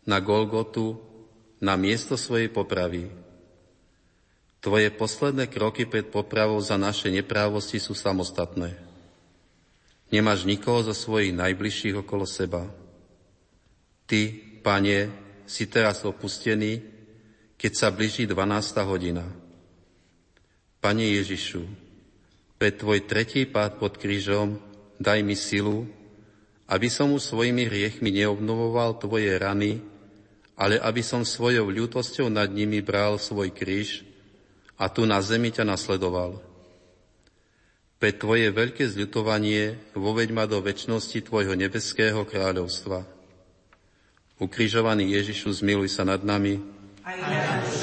na 0.03 0.19
Golgotu, 0.19 1.12
na 1.63 1.79
miesto 1.79 2.19
svojej 2.19 2.51
popravy. 2.51 3.07
Tvoje 4.59 4.91
posledné 4.91 5.47
kroky 5.47 5.87
pred 5.87 6.11
popravou 6.11 6.59
za 6.59 6.75
naše 6.75 7.07
neprávosti 7.07 7.79
sú 7.79 7.95
samostatné. 7.95 8.75
Nemáš 10.11 10.43
nikoho 10.43 10.83
zo 10.83 10.91
svojich 10.91 11.31
najbližších 11.31 12.03
okolo 12.03 12.27
seba. 12.27 12.67
Ty, 14.03 14.35
pane, 14.59 15.07
si 15.47 15.63
teraz 15.71 16.03
opustený, 16.03 16.83
keď 17.55 17.71
sa 17.71 17.87
blíži 17.95 18.27
12. 18.27 18.83
hodina. 18.83 19.23
Pane 20.83 21.15
Ježišu, 21.15 21.63
pre 22.59 22.75
tvoj 22.75 23.07
tretí 23.07 23.47
pád 23.47 23.79
pod 23.79 23.95
krížom 23.95 24.59
daj 24.99 25.23
mi 25.23 25.35
silu, 25.39 25.87
aby 26.67 26.91
som 26.91 27.11
už 27.15 27.23
svojimi 27.23 27.67
hriechmi 27.67 28.11
neobnovoval 28.11 28.99
tvoje 28.99 29.31
rany, 29.39 29.79
ale 30.63 30.79
aby 30.79 31.03
som 31.03 31.27
svojou 31.27 31.67
ľútosťou 31.67 32.31
nad 32.31 32.47
nimi 32.47 32.79
bral 32.79 33.19
svoj 33.19 33.51
kríž 33.51 34.07
a 34.79 34.87
tu 34.87 35.03
na 35.03 35.19
zemi 35.19 35.51
ťa 35.51 35.67
nasledoval. 35.67 36.39
Pre 37.99 38.11
tvoje 38.15 38.47
veľké 38.47 38.87
zľutovanie 38.87 39.75
voveď 39.91 40.31
ma 40.31 40.47
do 40.47 40.63
väčšnosti 40.63 41.19
tvojho 41.27 41.59
nebeského 41.59 42.23
kráľovstva. 42.23 43.03
Ukrižovaný 44.39 45.19
Ježišu, 45.19 45.51
zmiluj 45.51 45.99
sa 45.99 46.07
nad 46.07 46.23
nami. 46.23 46.63
Aj 47.03 47.82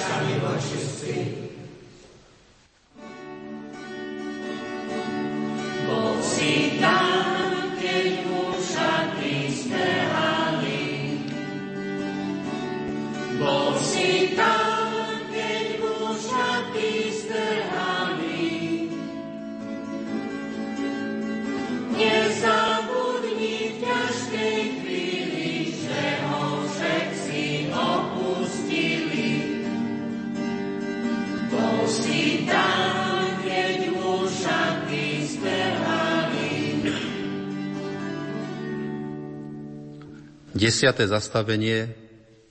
Desiate 40.60 41.08
zastavenie 41.08 41.88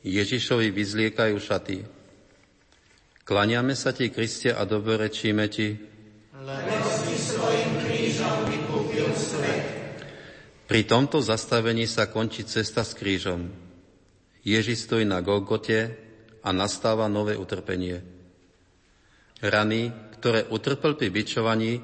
Ježišovi 0.01 0.73
vyzliekajú 0.73 1.37
šaty. 1.37 1.85
Klaniame 3.21 3.77
sa 3.77 3.93
ti, 3.93 4.09
Kriste, 4.09 4.49
a 4.49 4.65
dobrečíme 4.65 5.45
ti, 5.45 5.77
lebo 6.33 6.73
si 6.89 7.13
svojim 7.13 7.85
krížom 7.85 8.49
vykúpil 8.49 9.13
svet. 9.13 9.65
Pri 10.65 10.89
tomto 10.89 11.21
zastavení 11.21 11.85
sa 11.85 12.09
končí 12.09 12.49
cesta 12.49 12.81
s 12.81 12.97
krížom. 12.97 13.45
Ježiš 14.41 14.89
stojí 14.89 15.05
na 15.05 15.21
Golgote 15.21 15.93
a 16.41 16.49
nastáva 16.49 17.05
nové 17.05 17.37
utrpenie. 17.37 18.01
Rany, 19.37 19.93
ktoré 20.17 20.49
utrpel 20.49 20.97
pri 20.97 21.13
bičovaní 21.13 21.77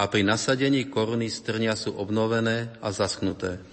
a 0.00 0.08
pri 0.08 0.24
nasadení 0.24 0.88
koruny 0.88 1.28
strnia 1.28 1.76
sú 1.76 1.92
obnovené 1.92 2.72
a 2.80 2.88
zaschnuté. 2.88 3.71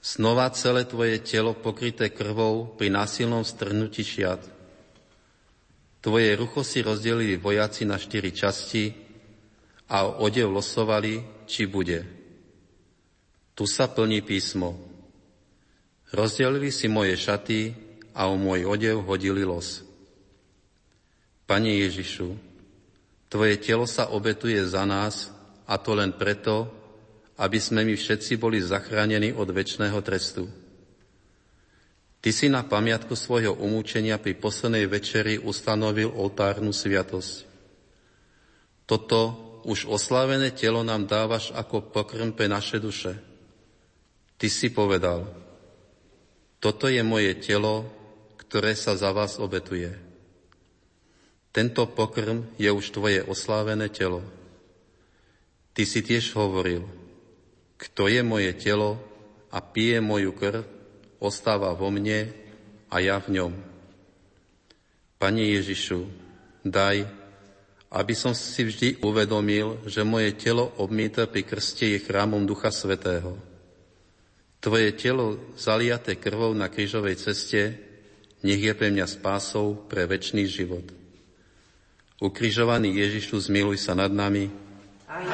Znova 0.00 0.48
celé 0.50 0.88
tvoje 0.88 1.20
telo 1.20 1.52
pokryté 1.52 2.08
krvou 2.08 2.72
pri 2.74 2.88
násilnom 2.88 3.44
strhnutí 3.44 4.00
šiat. 4.00 4.40
Tvoje 6.00 6.32
rucho 6.40 6.64
si 6.64 6.80
rozdelili 6.80 7.36
vojaci 7.36 7.84
na 7.84 8.00
štyri 8.00 8.32
časti 8.32 8.96
a 9.92 10.08
odev 10.08 10.48
losovali, 10.48 11.44
či 11.44 11.68
bude. 11.68 12.08
Tu 13.52 13.68
sa 13.68 13.92
plní 13.92 14.24
písmo. 14.24 14.80
Rozdelili 16.16 16.72
si 16.72 16.88
moje 16.88 17.20
šaty 17.20 17.76
a 18.16 18.32
o 18.32 18.40
môj 18.40 18.64
odev 18.64 19.04
hodili 19.04 19.44
los. 19.44 19.84
Pane 21.44 21.76
Ježišu, 21.76 22.50
Tvoje 23.30 23.62
telo 23.62 23.86
sa 23.86 24.10
obetuje 24.10 24.58
za 24.66 24.82
nás 24.82 25.30
a 25.62 25.78
to 25.78 25.94
len 25.94 26.10
preto, 26.10 26.66
aby 27.40 27.56
sme 27.56 27.88
my 27.88 27.96
všetci 27.96 28.36
boli 28.36 28.60
zachránení 28.60 29.32
od 29.32 29.48
väčšného 29.48 29.96
trestu. 30.04 30.44
Ty 32.20 32.30
si 32.36 32.52
na 32.52 32.60
pamiatku 32.60 33.16
svojho 33.16 33.56
umúčenia 33.56 34.20
pri 34.20 34.36
poslednej 34.36 34.84
večeri 34.84 35.40
ustanovil 35.40 36.12
oltárnu 36.12 36.68
sviatosť. 36.68 37.48
Toto 38.84 39.20
už 39.64 39.88
oslávené 39.88 40.52
telo 40.52 40.84
nám 40.84 41.08
dávaš 41.08 41.48
ako 41.56 41.88
pokrm 41.88 42.36
pre 42.36 42.44
naše 42.44 42.76
duše. 42.76 43.16
Ty 44.36 44.48
si 44.52 44.68
povedal, 44.68 45.24
toto 46.60 46.92
je 46.92 47.00
moje 47.00 47.32
telo, 47.40 47.88
ktoré 48.36 48.76
sa 48.76 48.92
za 49.00 49.16
vás 49.16 49.40
obetuje. 49.40 49.96
Tento 51.56 51.88
pokrm 51.88 52.44
je 52.60 52.68
už 52.68 52.92
tvoje 52.92 53.24
oslávené 53.24 53.88
telo. 53.88 54.20
Ty 55.72 55.88
si 55.88 56.04
tiež 56.04 56.36
hovoril, 56.36 56.84
kto 57.80 58.12
je 58.12 58.20
moje 58.20 58.52
telo 58.60 59.00
a 59.48 59.64
pije 59.64 60.04
moju 60.04 60.36
krv, 60.36 60.62
ostáva 61.16 61.72
vo 61.72 61.88
mne 61.88 62.28
a 62.92 63.00
ja 63.00 63.16
v 63.16 63.40
ňom. 63.40 63.52
Pane 65.16 65.44
Ježišu, 65.56 66.04
daj, 66.64 67.08
aby 67.90 68.14
som 68.14 68.36
si 68.36 68.68
vždy 68.68 69.00
uvedomil, 69.00 69.80
že 69.88 70.04
moje 70.04 70.36
telo 70.36 70.76
obmýta 70.76 71.24
pri 71.24 71.42
krste 71.42 71.96
je 71.96 72.04
chrámom 72.04 72.44
Ducha 72.44 72.68
Svetého. 72.68 73.36
Tvoje 74.60 74.92
telo 74.92 75.40
zaliaté 75.56 76.20
krvou 76.20 76.52
na 76.52 76.68
krížovej 76.68 77.16
ceste 77.16 77.80
nech 78.44 78.60
je 78.60 78.72
pre 78.76 78.92
mňa 78.92 79.08
spásou 79.08 79.88
pre 79.88 80.04
väčší 80.04 80.44
život. 80.44 80.84
Ukrižovaný 82.20 83.00
Ježišu, 83.00 83.48
zmiluj 83.48 83.80
sa 83.80 83.96
nad 83.96 84.12
nami. 84.12 84.52
Aj 85.08 85.24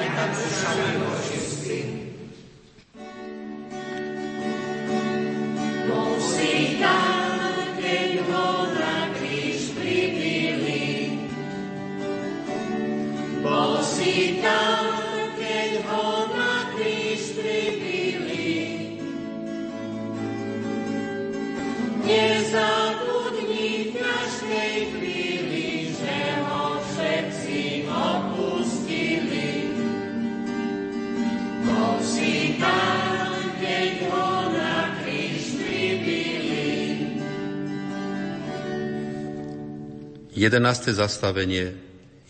Jedenácté 40.47 40.95
zastavenie. 40.95 41.75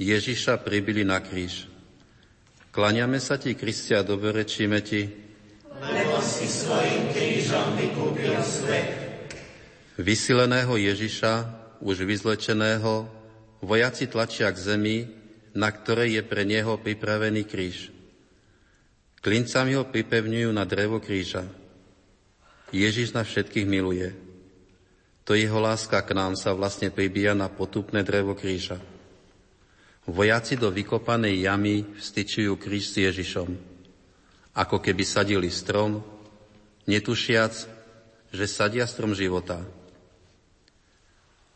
Ježiša 0.01 0.65
pribili 0.65 1.05
na 1.05 1.21
kríž. 1.21 1.76
Klaniame 2.77 3.17
sa 3.25 3.41
ti, 3.41 3.57
Kristia, 3.57 4.05
dobrečíme 4.05 4.85
ti, 4.85 5.09
lebo 5.81 6.21
si 6.21 6.45
svojim 6.45 7.09
krížom 7.09 7.73
vykúpil 7.73 8.37
svet. 8.45 8.93
Vysileného 9.97 10.77
Ježiša, 10.77 11.33
už 11.81 12.05
vyzlečeného, 12.05 13.09
vojaci 13.65 14.13
tlačia 14.13 14.53
k 14.53 14.61
zemi, 14.61 15.09
na 15.57 15.73
ktorej 15.73 16.21
je 16.21 16.23
pre 16.29 16.45
neho 16.45 16.77
pripravený 16.77 17.49
kríž. 17.49 17.97
Klincami 19.25 19.73
ho 19.81 19.89
pripevňujú 19.89 20.53
na 20.53 20.69
drevo 20.69 21.01
kríža. 21.01 21.49
Ježiš 22.77 23.17
nás 23.17 23.25
všetkých 23.25 23.65
miluje. 23.65 24.13
To 25.25 25.33
jeho 25.33 25.57
láska 25.65 26.05
k 26.05 26.13
nám 26.13 26.37
sa 26.37 26.53
vlastne 26.53 26.93
pribíja 26.93 27.33
na 27.33 27.49
potupné 27.49 28.05
drevo 28.05 28.37
kríža. 28.37 28.77
Vojaci 30.07 30.55
do 30.55 30.71
vykopanej 30.71 31.43
jamy 31.43 31.83
vstyčujú 31.99 32.55
kríž 32.63 32.95
s 32.95 32.97
Ježišom, 33.11 33.51
ako 34.55 34.77
keby 34.79 35.03
sadili 35.03 35.51
strom, 35.51 35.99
netušiac, 36.87 37.55
že 38.31 38.45
sadia 38.47 38.87
strom 38.87 39.19
života. 39.19 39.67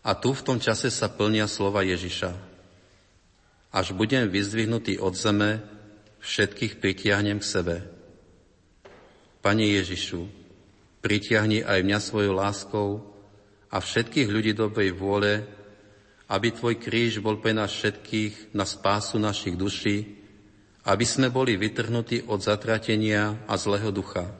A 0.03 0.19
tu 0.19 0.35
v 0.35 0.43
tom 0.43 0.59
čase 0.59 0.91
sa 0.91 1.07
plnia 1.07 1.47
slova 1.47 1.87
Ježiša. 1.87 2.33
Až 3.71 3.95
budem 3.95 4.27
vyzdvihnutý 4.27 4.99
od 4.99 5.15
zeme, 5.15 5.63
všetkých 6.21 6.83
pritiahnem 6.83 7.39
k 7.39 7.47
sebe. 7.47 7.77
Pane 9.41 9.65
Ježišu, 9.79 10.27
pritiahni 11.01 11.63
aj 11.63 11.81
mňa 11.87 11.99
svojou 12.03 12.35
láskou 12.35 12.89
a 13.71 13.79
všetkých 13.79 14.29
ľudí 14.29 14.53
dobrej 14.53 14.91
vôle, 14.93 15.47
aby 16.31 16.55
Tvoj 16.55 16.79
kríž 16.79 17.19
bol 17.19 17.43
pre 17.43 17.51
nás 17.51 17.75
všetkých 17.75 18.55
na 18.55 18.63
spásu 18.63 19.19
našich 19.19 19.59
duší, 19.59 20.15
aby 20.87 21.03
sme 21.03 21.27
boli 21.27 21.59
vytrhnutí 21.59 22.31
od 22.31 22.39
zatratenia 22.39 23.43
a 23.51 23.59
zlého 23.59 23.91
ducha. 23.91 24.31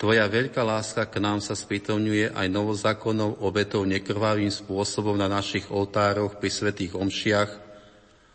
Tvoja 0.00 0.24
veľká 0.32 0.64
láska 0.64 1.04
k 1.04 1.20
nám 1.20 1.44
sa 1.44 1.52
spýtovňuje 1.52 2.32
aj 2.32 2.46
novozákonnou 2.48 3.44
obetou 3.44 3.84
nekrvavým 3.84 4.48
spôsobom 4.48 5.12
na 5.12 5.28
našich 5.28 5.68
oltároch 5.68 6.40
pri 6.40 6.48
svetých 6.48 6.96
omšiach, 6.96 7.50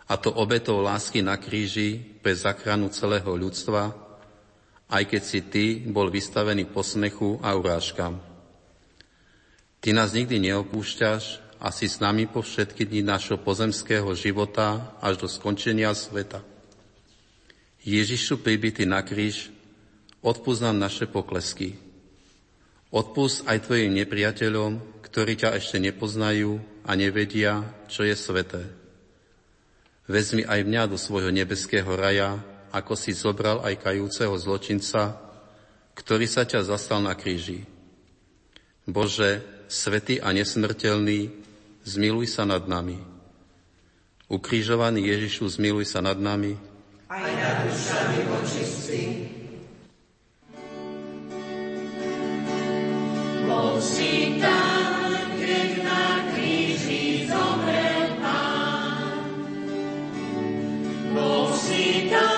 a 0.06 0.14
to 0.22 0.30
obetou 0.30 0.86
lásky 0.86 1.26
na 1.26 1.34
kríži 1.34 1.98
pre 2.22 2.38
zachranu 2.38 2.94
celého 2.94 3.26
ľudstva, 3.34 3.98
aj 4.86 5.04
keď 5.10 5.22
si 5.26 5.42
Ty 5.42 5.66
bol 5.90 6.14
vystavený 6.14 6.70
posmechu 6.70 7.42
a 7.42 7.58
urážkam. 7.58 8.22
Ty 9.82 9.90
nás 9.98 10.14
nikdy 10.14 10.38
neopúšťaš 10.38 11.45
a 11.66 11.74
si 11.74 11.90
s 11.90 11.98
nami 11.98 12.30
po 12.30 12.46
všetky 12.46 12.86
dni 12.86 13.02
našho 13.02 13.42
pozemského 13.42 14.14
života 14.14 14.94
až 15.02 15.18
do 15.18 15.26
skončenia 15.26 15.90
sveta. 15.98 16.46
Ježišu 17.82 18.46
pribitý 18.46 18.86
na 18.86 19.02
kríž, 19.02 19.50
odpúsť 20.22 20.62
nám 20.62 20.78
naše 20.78 21.10
poklesky. 21.10 21.74
Odpúsť 22.94 23.50
aj 23.50 23.66
tvojim 23.66 23.98
nepriateľom, 23.98 25.02
ktorí 25.10 25.42
ťa 25.42 25.58
ešte 25.58 25.82
nepoznajú 25.82 26.62
a 26.86 26.94
nevedia, 26.94 27.66
čo 27.90 28.06
je 28.06 28.14
sveté. 28.14 28.62
Vezmi 30.06 30.46
aj 30.46 30.62
mňa 30.70 30.84
do 30.86 31.02
svojho 31.02 31.34
nebeského 31.34 31.90
raja, 31.98 32.46
ako 32.70 32.94
si 32.94 33.10
zobral 33.18 33.66
aj 33.66 33.82
kajúceho 33.82 34.38
zločinca, 34.38 35.18
ktorý 35.98 36.30
sa 36.30 36.46
ťa 36.46 36.62
zastal 36.62 37.02
na 37.02 37.18
kríži. 37.18 37.66
Bože, 38.86 39.42
svetý 39.66 40.22
a 40.22 40.30
nesmrteľný, 40.30 41.45
zmiluj 41.86 42.26
sa 42.26 42.44
nad 42.50 42.66
nami. 42.66 42.98
Ukrižovaný 44.26 45.06
Ježišu, 45.06 45.46
zmiluj 45.46 45.86
sa 45.86 46.02
nad 46.02 46.18
nami. 46.18 46.58
Aj 47.06 47.22
nad 47.22 47.70
dušami 47.70 48.20
očistí. 48.42 49.04
Bol 53.46 53.78
si 53.78 54.42
tam, 54.42 55.30
keď 55.38 55.70
na 55.86 56.06
kríži 56.34 57.30
zomrel 57.30 58.18
Pán. 58.18 59.22
Bol 61.14 61.54
si 61.54 62.10
tam, 62.10 62.35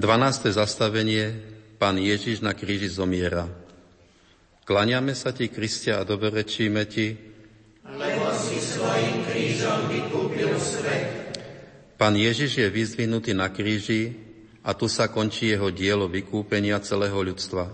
12. 0.00 0.56
zastavenie 0.56 1.36
Pán 1.76 2.00
Ježiš 2.00 2.40
na 2.40 2.56
kríži 2.56 2.88
zomiera. 2.88 3.44
Klaniame 4.64 5.12
sa 5.12 5.28
ti, 5.28 5.52
Kristia, 5.52 6.00
a 6.00 6.08
dobrečíme 6.08 6.88
ti, 6.88 7.20
Lebo 7.84 8.32
si 8.32 8.56
svojim 8.56 9.28
krížom 9.28 9.92
vykúpil 9.92 10.56
svet. 10.56 11.36
Pán 12.00 12.16
Ježiš 12.16 12.64
je 12.64 12.68
vyzdvihnutý 12.72 13.36
na 13.36 13.52
kríži 13.52 14.16
a 14.64 14.72
tu 14.72 14.88
sa 14.88 15.12
končí 15.12 15.52
jeho 15.52 15.68
dielo 15.68 16.08
vykúpenia 16.08 16.80
celého 16.80 17.20
ľudstva. 17.20 17.68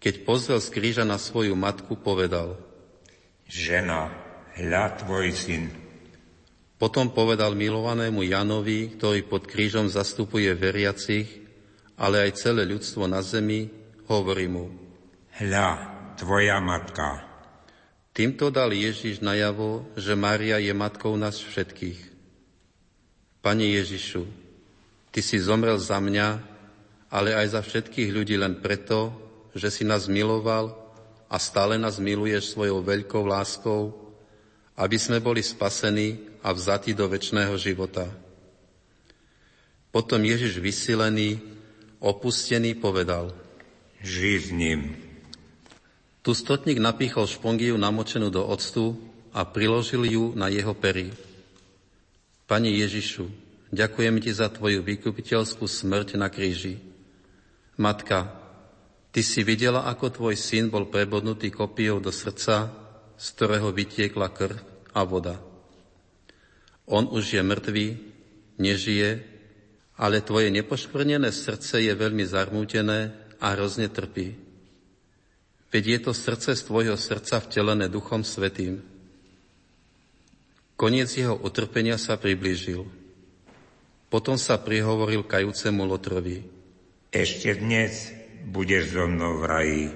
Keď 0.00 0.24
pozrel 0.24 0.64
z 0.64 0.68
kríža 0.72 1.04
na 1.04 1.20
svoju 1.20 1.52
matku, 1.52 1.92
povedal, 2.00 2.56
Žena, 3.44 4.08
hľa 4.56 4.96
tvoj 4.96 5.28
syn. 5.36 5.89
Potom 6.80 7.12
povedal 7.12 7.52
milovanému 7.52 8.24
Janovi, 8.24 8.96
ktorý 8.96 9.28
pod 9.28 9.44
krížom 9.44 9.92
zastupuje 9.92 10.48
veriacich, 10.56 11.28
ale 12.00 12.24
aj 12.24 12.40
celé 12.40 12.64
ľudstvo 12.64 13.04
na 13.04 13.20
zemi, 13.20 13.68
hovorí 14.08 14.48
mu, 14.48 14.72
Hľa, 15.36 15.68
tvoja 16.16 16.56
matka. 16.64 17.20
Týmto 18.16 18.48
dal 18.48 18.72
Ježiš 18.72 19.20
najavo, 19.20 19.92
že 19.92 20.16
Mária 20.16 20.56
je 20.56 20.72
matkou 20.72 21.12
nás 21.20 21.36
všetkých. 21.36 22.00
Pane 23.44 23.76
Ježišu, 23.76 24.24
Ty 25.10 25.20
si 25.26 25.42
zomrel 25.42 25.74
za 25.76 25.98
mňa, 25.98 26.38
ale 27.10 27.34
aj 27.34 27.58
za 27.58 27.60
všetkých 27.66 28.14
ľudí 28.14 28.38
len 28.38 28.62
preto, 28.62 29.10
že 29.52 29.68
si 29.68 29.82
nás 29.82 30.06
miloval 30.06 30.78
a 31.26 31.36
stále 31.36 31.74
nás 31.74 31.98
miluješ 31.98 32.54
svojou 32.54 32.78
veľkou 32.78 33.26
láskou, 33.26 33.90
aby 34.78 34.96
sme 34.96 35.18
boli 35.18 35.42
spasení 35.42 36.29
a 36.40 36.52
vzatí 36.52 36.96
do 36.96 37.04
väčšného 37.08 37.54
života. 37.60 38.08
Potom 39.90 40.22
Ježiš 40.22 40.62
vysilený, 40.62 41.42
opustený 41.98 42.78
povedal, 42.78 43.34
Žij 44.00 44.36
s 44.40 44.48
ním. 44.48 44.96
tu 46.24 46.32
stotník 46.32 46.80
napíchol 46.80 47.28
špongiu 47.28 47.76
namočenú 47.76 48.32
do 48.32 48.40
octu 48.40 48.96
a 49.36 49.44
priložil 49.44 50.08
ju 50.08 50.24
na 50.32 50.48
jeho 50.48 50.72
pery. 50.72 51.12
Pane 52.48 52.72
Ježišu, 52.72 53.28
ďakujem 53.68 54.16
Ti 54.24 54.30
za 54.32 54.48
Tvoju 54.48 54.80
vykupiteľskú 54.80 55.68
smrť 55.68 56.16
na 56.16 56.32
kríži. 56.32 56.80
Matka, 57.76 58.32
Ty 59.10 59.20
si 59.20 59.42
videla, 59.42 59.84
ako 59.90 60.08
Tvoj 60.08 60.34
syn 60.38 60.70
bol 60.70 60.88
prebodnutý 60.88 61.50
kopijou 61.52 62.00
do 62.00 62.14
srdca, 62.14 62.72
z 63.20 63.26
ktorého 63.36 63.68
vytiekla 63.74 64.32
krv 64.32 64.56
a 64.96 65.02
voda. 65.04 65.49
On 66.90 67.06
už 67.06 67.38
je 67.38 67.42
mŕtvý, 67.46 67.86
nežije, 68.58 69.22
ale 69.94 70.24
Tvoje 70.26 70.50
nepoškvrnené 70.50 71.30
srdce 71.30 71.78
je 71.78 71.92
veľmi 71.94 72.26
zarmútené 72.26 73.14
a 73.38 73.54
hrozne 73.54 73.86
trpí. 73.86 74.34
Veď 75.70 75.84
je 75.86 75.98
to 76.02 76.12
srdce 76.12 76.58
z 76.58 76.62
Tvojho 76.66 76.98
srdca 76.98 77.38
vtelené 77.38 77.86
Duchom 77.86 78.26
Svetým. 78.26 78.82
Koniec 80.74 81.14
jeho 81.14 81.38
utrpenia 81.38 81.94
sa 81.94 82.18
priblížil. 82.18 82.88
Potom 84.10 84.34
sa 84.34 84.58
prihovoril 84.58 85.22
kajúcemu 85.22 85.86
Lotrovi 85.86 86.42
Ešte 87.14 87.54
dnes 87.54 88.10
budeš 88.50 88.98
so 88.98 89.06
mnou 89.06 89.38
v 89.38 89.44
raji. 89.46 89.86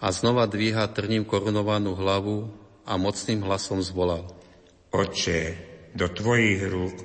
a 0.00 0.08
znova 0.12 0.48
dvíha 0.48 0.88
trním 0.92 1.28
korunovanú 1.28 1.92
hlavu 1.92 2.48
a 2.88 2.96
mocným 2.96 3.44
hlasom 3.44 3.84
zvolal. 3.84 4.24
Oče, 4.90 5.69
do 5.94 6.06
tvojich 6.06 6.60
rúk 6.70 6.96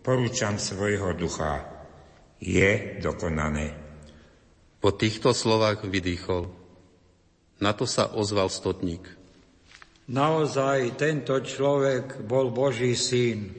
porúčam 0.00 0.56
svojho 0.56 1.12
ducha. 1.16 1.66
Je 2.40 2.96
dokonané. 3.04 3.76
Po 4.80 4.96
týchto 4.96 5.36
slovách 5.36 5.84
vydýchol. 5.84 6.48
Na 7.60 7.76
to 7.76 7.84
sa 7.84 8.08
ozval 8.16 8.48
stotník. 8.48 9.04
Naozaj 10.08 10.96
tento 10.96 11.36
človek 11.44 12.24
bol 12.24 12.48
Boží 12.48 12.96
syn. 12.96 13.52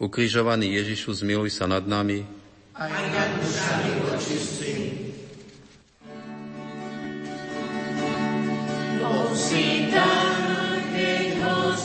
Ukrižovaný 0.00 0.72
Ježišu, 0.80 1.12
zmiluj 1.20 1.52
sa 1.52 1.68
nad 1.68 1.84
nami. 1.84 2.24
Aj 2.72 2.90
nad 3.12 3.30
dušami 3.44 3.92
očistí. 4.16 4.74
Bol 8.98 9.28
si 9.36 9.92
tam, 9.92 10.80
keď 10.96 11.26
ho 11.44 11.56
z 11.76 11.84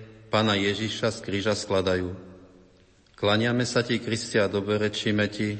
Pána 0.31 0.55
Ježiša 0.55 1.11
z 1.11 1.19
kríža 1.27 1.51
skladajú. 1.59 2.15
Klaniame 3.19 3.67
sa 3.67 3.83
ti, 3.83 3.99
Kristia, 3.99 4.47
dobrečíme 4.47 5.27
ti, 5.27 5.59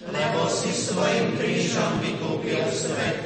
lebo 0.00 0.48
si 0.48 0.72
svojim 0.72 1.36
krížom 1.36 2.00
vykúpil 2.00 2.64
svet. 2.72 3.18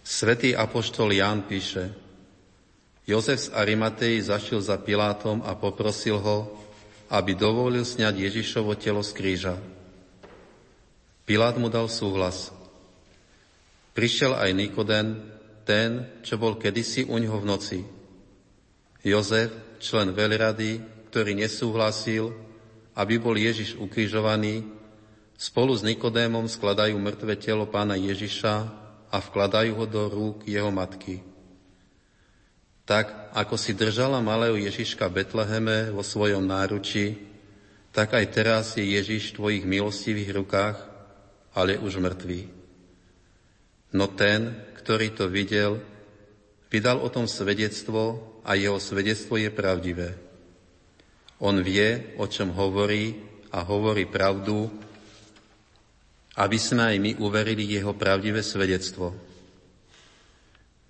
Svetý 0.00 0.56
apoštol 0.56 1.12
Ján 1.12 1.44
píše, 1.44 1.92
Jozef 3.04 3.36
z 3.36 3.48
Arimatei 3.52 4.16
zašiel 4.16 4.64
za 4.64 4.80
Pilátom 4.80 5.44
a 5.44 5.52
poprosil 5.52 6.24
ho, 6.24 6.56
aby 7.12 7.36
dovolil 7.36 7.84
sňať 7.84 8.16
Ježišovo 8.16 8.80
telo 8.80 9.04
z 9.04 9.12
kríža. 9.12 9.60
Pilát 11.28 11.52
mu 11.60 11.68
dal 11.68 11.92
súhlas. 11.92 12.48
Prišiel 13.92 14.40
aj 14.40 14.56
Nikoden, 14.56 15.20
ten, 15.68 16.08
čo 16.24 16.40
bol 16.40 16.56
kedysi 16.56 17.04
u 17.04 17.20
ňoho 17.20 17.44
v 17.44 17.48
noci. 17.52 17.78
Jozef, 19.04 19.65
člen 19.78 20.12
veľrady, 20.12 20.80
ktorý 21.12 21.32
nesúhlasil, 21.38 22.34
aby 22.96 23.14
bol 23.20 23.36
Ježiš 23.36 23.76
ukrižovaný, 23.76 24.64
spolu 25.36 25.76
s 25.76 25.84
Nikodémom 25.84 26.48
skladajú 26.48 26.96
mŕtve 26.96 27.36
telo 27.36 27.68
pána 27.68 27.96
Ježiša 27.96 28.54
a 29.12 29.16
vkladajú 29.20 29.72
ho 29.76 29.86
do 29.88 30.02
rúk 30.08 30.48
jeho 30.48 30.72
matky. 30.72 31.20
Tak, 32.86 33.34
ako 33.34 33.58
si 33.58 33.74
držala 33.74 34.22
malého 34.22 34.54
Ježiška 34.54 35.10
Betleheme 35.10 35.90
vo 35.90 36.06
svojom 36.06 36.46
náruči, 36.46 37.18
tak 37.90 38.14
aj 38.14 38.26
teraz 38.30 38.64
je 38.76 38.84
Ježiš 38.84 39.32
v 39.32 39.36
tvojich 39.40 39.64
milostivých 39.66 40.30
rukách, 40.36 40.76
ale 41.56 41.80
už 41.80 41.98
mŕtvý. 41.98 42.40
No 43.96 44.06
ten, 44.12 44.52
ktorý 44.76 45.16
to 45.16 45.26
videl, 45.26 45.80
vydal 46.68 47.00
o 47.00 47.08
tom 47.08 47.24
svedectvo 47.24 48.35
a 48.46 48.54
jeho 48.54 48.78
svedectvo 48.78 49.34
je 49.34 49.50
pravdivé. 49.50 50.14
On 51.42 51.58
vie, 51.58 52.14
o 52.16 52.30
čom 52.30 52.54
hovorí 52.54 53.18
a 53.50 53.66
hovorí 53.66 54.06
pravdu, 54.06 54.70
aby 56.38 56.58
sme 56.60 56.94
aj 56.94 56.96
my 57.02 57.10
uverili 57.18 57.66
jeho 57.66 57.90
pravdivé 57.98 58.40
svedectvo. 58.46 59.12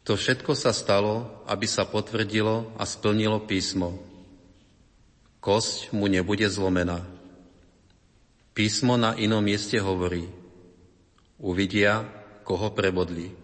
To 0.07 0.15
všetko 0.15 0.55
sa 0.55 0.71
stalo, 0.71 1.43
aby 1.51 1.67
sa 1.67 1.89
potvrdilo 1.89 2.77
a 2.79 2.85
splnilo 2.87 3.43
písmo. 3.43 3.99
Kosť 5.43 5.91
mu 5.97 6.07
nebude 6.07 6.47
zlomená. 6.47 7.03
Písmo 8.55 8.95
na 8.95 9.19
inom 9.19 9.43
mieste 9.43 9.79
hovorí. 9.83 10.31
Uvidia, 11.43 12.07
koho 12.47 12.71
prebodli. 12.71 13.35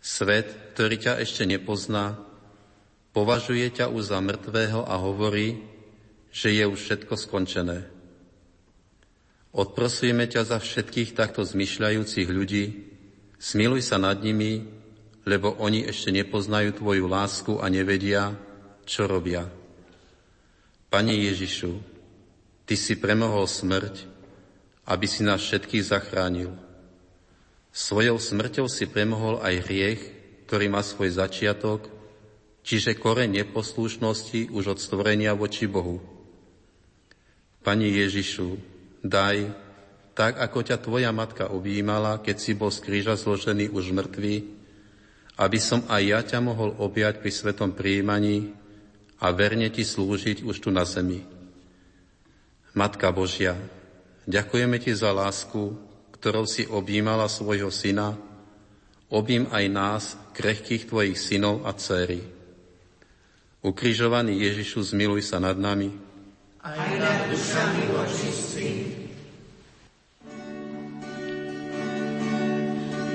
Svet, 0.00 0.72
ktorý 0.72 0.96
ťa 0.96 1.12
ešte 1.20 1.44
nepozná, 1.44 2.16
považuje 3.16 3.64
ťa 3.72 3.88
už 3.88 4.12
za 4.12 4.20
mŕtvého 4.20 4.84
a 4.84 5.00
hovorí, 5.00 5.64
že 6.28 6.52
je 6.52 6.68
už 6.68 6.76
všetko 6.76 7.16
skončené. 7.16 7.88
Odprosujeme 9.56 10.28
ťa 10.28 10.44
za 10.44 10.58
všetkých 10.60 11.16
takto 11.16 11.40
zmyšľajúcich 11.40 12.28
ľudí, 12.28 12.92
smiluj 13.40 13.88
sa 13.88 13.96
nad 13.96 14.20
nimi, 14.20 14.68
lebo 15.24 15.56
oni 15.56 15.88
ešte 15.88 16.12
nepoznajú 16.12 16.76
Tvoju 16.76 17.08
lásku 17.08 17.56
a 17.56 17.72
nevedia, 17.72 18.36
čo 18.84 19.08
robia. 19.08 19.48
Pane 20.92 21.16
Ježišu, 21.16 21.72
Ty 22.68 22.74
si 22.76 23.00
premohol 23.00 23.48
smrť, 23.48 24.04
aby 24.84 25.06
si 25.08 25.24
nás 25.24 25.40
všetkých 25.40 25.88
zachránil. 25.88 26.52
Svojou 27.72 28.20
smrťou 28.20 28.68
si 28.68 28.84
premohol 28.84 29.40
aj 29.40 29.64
hriech, 29.64 30.02
ktorý 30.44 30.68
má 30.68 30.84
svoj 30.84 31.16
začiatok, 31.16 31.95
čiže 32.66 32.98
koreň 32.98 33.46
neposlušnosti 33.46 34.50
už 34.50 34.74
od 34.74 34.78
stvorenia 34.82 35.38
voči 35.38 35.70
Bohu. 35.70 36.02
Pani 37.62 37.94
Ježišu, 37.94 38.58
daj, 39.06 39.54
tak 40.18 40.42
ako 40.42 40.58
ťa 40.66 40.76
tvoja 40.82 41.14
matka 41.14 41.46
objímala, 41.46 42.18
keď 42.18 42.36
si 42.42 42.52
bol 42.58 42.74
z 42.74 42.82
kríža 42.82 43.14
zložený 43.14 43.70
už 43.70 43.94
mŕtvý, 43.94 44.34
aby 45.38 45.58
som 45.62 45.86
aj 45.86 46.02
ja 46.02 46.20
ťa 46.26 46.42
mohol 46.42 46.74
objať 46.82 47.22
pri 47.22 47.30
svetom 47.30 47.70
príjmaní 47.70 48.50
a 49.22 49.30
verne 49.30 49.70
ti 49.70 49.86
slúžiť 49.86 50.42
už 50.42 50.56
tu 50.58 50.74
na 50.74 50.82
zemi. 50.82 51.22
Matka 52.74 53.08
Božia, 53.14 53.56
ďakujeme 54.26 54.76
ti 54.82 54.92
za 54.92 55.14
lásku, 55.14 55.76
ktorou 56.18 56.48
si 56.48 56.66
objímala 56.66 57.30
svojho 57.30 57.70
syna, 57.70 58.16
objím 59.12 59.46
aj 59.54 59.64
nás, 59.70 60.04
krehkých 60.34 60.88
tvojich 60.88 61.16
synov 61.16 61.64
a 61.64 61.72
dcery. 61.76 62.35
Ukrižovaný 63.66 64.46
Ježišu, 64.46 64.94
zmiluj 64.94 65.26
sa 65.26 65.42
nad 65.42 65.58
nami. 65.58 65.90
Aj 66.62 66.86
nad 67.02 67.26
dušami 67.26 67.82
očistí. 67.98 68.70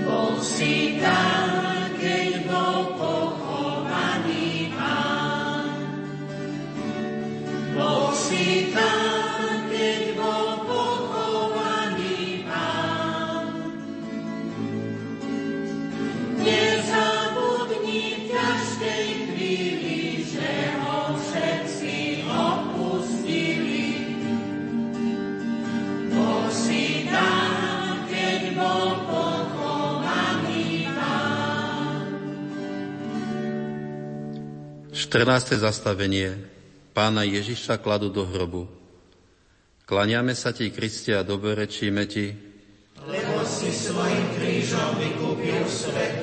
Bol 0.04 0.36
si 0.44 1.00
tam, 1.00 1.51
14. 35.12 35.60
zastavenie 35.60 36.40
Pána 36.96 37.28
Ježiša 37.28 37.84
kladu 37.84 38.08
do 38.08 38.24
hrobu. 38.24 38.72
Klaniame 39.84 40.32
sa 40.32 40.56
ti, 40.56 40.72
Kriste, 40.72 41.12
a 41.12 41.20
dobrečíme 41.20 42.08
ti, 42.08 42.32
lebo 43.04 43.44
si 43.44 43.76
svojim 43.76 44.24
krížom 44.40 44.96
vykúpil 45.04 45.68
svet. 45.68 46.16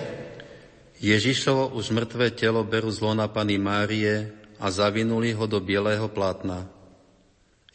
Ježišovo 1.05 1.77
už 1.77 1.93
mŕtve 1.93 2.33
telo 2.33 2.65
berú 2.65 2.89
z 2.89 3.05
lona 3.05 3.29
Pany 3.29 3.61
Márie 3.61 4.33
a 4.57 4.73
zavinuli 4.73 5.37
ho 5.37 5.45
do 5.45 5.61
bielého 5.61 6.09
plátna. 6.09 6.65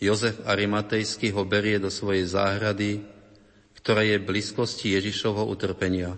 Jozef 0.01 0.41
Arimatejský 0.49 1.29
ho 1.29 1.45
berie 1.45 1.77
do 1.77 1.93
svojej 1.93 2.25
záhrady, 2.25 3.05
ktorá 3.85 4.01
je 4.01 4.17
v 4.17 4.33
blízkosti 4.33 4.97
Ježišovho 4.97 5.45
utrpenia. 5.45 6.17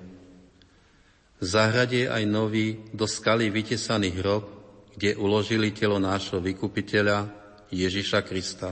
V 1.35 1.43
záhrade 1.43 2.07
je 2.07 2.07
aj 2.07 2.23
nový, 2.23 2.79
do 2.95 3.03
skaly 3.03 3.51
vytesaný 3.51 4.23
hrob, 4.23 4.54
kde 4.95 5.19
uložili 5.19 5.75
telo 5.75 5.99
nášho 5.99 6.39
vykupiteľa 6.39 7.27
Ježiša 7.71 8.23
Krista. 8.23 8.71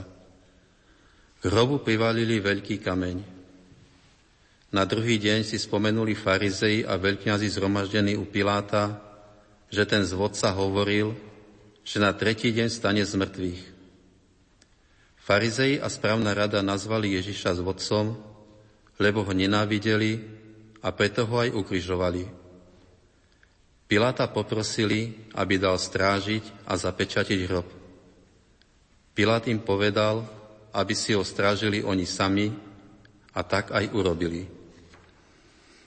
K 1.38 1.42
hrobu 1.52 1.84
privalili 1.84 2.40
veľký 2.40 2.80
kameň. 2.80 3.16
Na 4.72 4.88
druhý 4.88 5.20
deň 5.20 5.44
si 5.44 5.60
spomenuli 5.60 6.16
farizei 6.16 6.82
a 6.82 6.96
veľkňazi 6.96 7.46
zhromaždení 7.52 8.16
u 8.16 8.24
Piláta, 8.24 8.98
že 9.68 9.84
ten 9.84 10.02
zvodca 10.02 10.50
hovoril, 10.50 11.14
že 11.84 12.00
na 12.00 12.16
tretí 12.16 12.50
deň 12.50 12.68
stane 12.72 13.04
z 13.04 13.14
mŕtvych. 13.14 13.62
Farizei 15.20 15.80
a 15.80 15.88
správna 15.92 16.32
rada 16.32 16.64
nazvali 16.64 17.16
Ježiša 17.16 17.60
zvodcom, 17.60 18.16
lebo 19.00 19.24
ho 19.24 19.32
nenávideli 19.32 20.20
a 20.84 20.92
preto 20.92 21.24
ho 21.28 21.36
aj 21.40 21.52
ukrižovali. 21.52 22.43
Piláta 23.94 24.26
poprosili, 24.26 25.30
aby 25.38 25.54
dal 25.54 25.78
strážiť 25.78 26.66
a 26.66 26.74
zapečatiť 26.74 27.46
hrob. 27.46 27.62
Pilát 29.14 29.46
im 29.46 29.62
povedal, 29.62 30.26
aby 30.74 30.98
si 30.98 31.14
ho 31.14 31.22
strážili 31.22 31.78
oni 31.78 32.02
sami 32.02 32.50
a 33.30 33.46
tak 33.46 33.70
aj 33.70 33.94
urobili. 33.94 34.50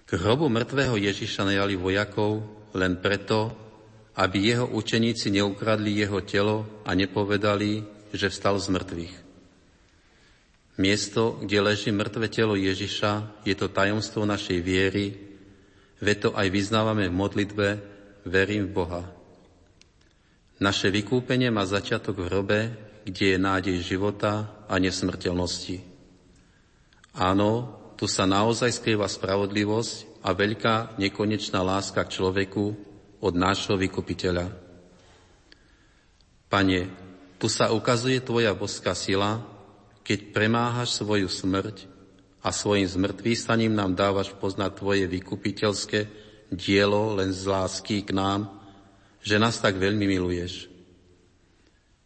K 0.07 0.15
hrobu 0.23 0.47
mŕtvého 0.47 0.95
Ježiša 0.95 1.51
najali 1.51 1.75
vojakov 1.75 2.47
len 2.79 2.95
preto, 2.95 3.51
aby 4.15 4.55
jeho 4.55 4.71
učeníci 4.71 5.27
neukradli 5.27 5.99
jeho 5.99 6.23
telo 6.23 6.63
a 6.87 6.95
nepovedali, 6.95 7.83
že 8.15 8.31
vstal 8.31 8.55
z 8.55 8.71
mŕtvych. 8.71 9.15
Miesto, 10.79 11.43
kde 11.43 11.59
leží 11.59 11.91
mŕtve 11.91 12.31
telo 12.31 12.55
Ježiša, 12.55 13.43
je 13.43 13.51
to 13.51 13.67
tajomstvo 13.67 14.23
našej 14.23 14.63
viery, 14.63 15.11
veď 15.99 16.31
aj 16.31 16.47
vyznávame 16.55 17.11
v 17.11 17.19
modlitbe 17.19 17.96
Verím 18.27 18.67
v 18.67 18.75
Boha. 18.75 19.03
Naše 20.59 20.91
vykúpenie 20.91 21.47
má 21.47 21.63
začiatok 21.63 22.19
v 22.19 22.27
hrobe, 22.27 22.59
kde 23.07 23.25
je 23.33 23.37
nádej 23.39 23.77
života 23.79 24.51
a 24.67 24.75
nesmrteľnosti. 24.83 25.79
Áno, 27.15 27.71
tu 27.95 28.03
sa 28.05 28.27
naozaj 28.27 28.75
skrýva 28.75 29.07
spravodlivosť 29.07 30.19
a 30.27 30.35
veľká 30.35 30.99
nekonečná 30.99 31.63
láska 31.63 32.03
k 32.03 32.19
človeku, 32.19 32.75
od 33.17 33.33
nášho 33.33 33.73
vykupiteľa. 33.73 34.53
Pane, 36.51 36.79
tu 37.41 37.49
sa 37.49 37.73
ukazuje 37.73 38.21
Tvoja 38.21 38.53
boská 38.53 38.93
sila, 38.93 39.41
keď 40.05 40.31
premáhaš 40.35 41.01
svoju 41.01 41.25
smrť 41.25 41.89
a 42.45 42.53
svojim 42.53 42.85
zmrtvýstaním 42.85 43.73
nám 43.73 43.97
dávaš 43.97 44.31
poznať 44.37 44.77
Tvoje 44.77 45.05
vykupiteľské 45.09 46.26
dielo 46.51 47.15
len 47.15 47.33
z 47.33 47.43
lásky 47.47 48.03
k 48.03 48.15
nám, 48.15 48.47
že 49.23 49.39
nás 49.41 49.59
tak 49.59 49.75
veľmi 49.75 50.07
miluješ. 50.07 50.71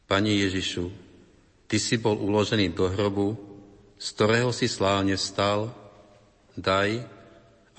Pani 0.09 0.41
Ježišu, 0.43 0.89
Ty 1.71 1.79
si 1.79 1.95
bol 1.95 2.19
uložený 2.19 2.75
do 2.75 2.91
hrobu, 2.91 3.39
z 3.95 4.07
ktorého 4.11 4.51
si 4.51 4.67
slávne 4.67 5.15
vstal, 5.15 5.71
daj, 6.59 6.99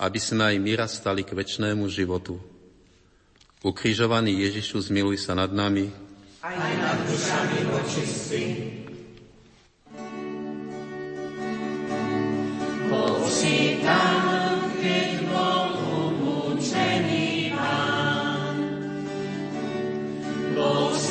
aby 0.01 0.17
sme 0.17 0.49
aj 0.49 0.57
my 0.57 0.71
raz 0.73 0.97
stali 0.97 1.21
k 1.21 1.37
väčšnému 1.37 1.85
životu. 1.93 2.41
Ukrižovaný 3.61 4.49
Ježišu, 4.49 4.89
zmiluj 4.89 5.21
sa 5.21 5.37
nad 5.37 5.53
nami, 5.53 5.93
aj 6.41 6.73
nad 6.81 6.97
dušami 7.05 7.59
vočistí. 7.69 8.45
Bol 12.89 13.29
si 13.29 13.77
tam, 13.85 14.33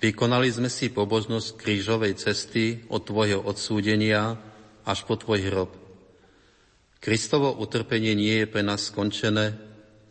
vykonali 0.00 0.48
sme 0.48 0.72
si 0.72 0.88
pobožnosť 0.88 1.60
krížovej 1.60 2.16
cesty 2.16 2.88
od 2.88 3.04
Tvojho 3.04 3.44
odsúdenia 3.44 4.40
až 4.82 5.04
po 5.04 5.14
Tvoj 5.20 5.40
hrob. 5.46 5.70
Kristovo 7.00 7.56
utrpenie 7.56 8.12
nie 8.12 8.44
je 8.44 8.46
pre 8.48 8.60
nás 8.60 8.92
skončené, 8.92 9.56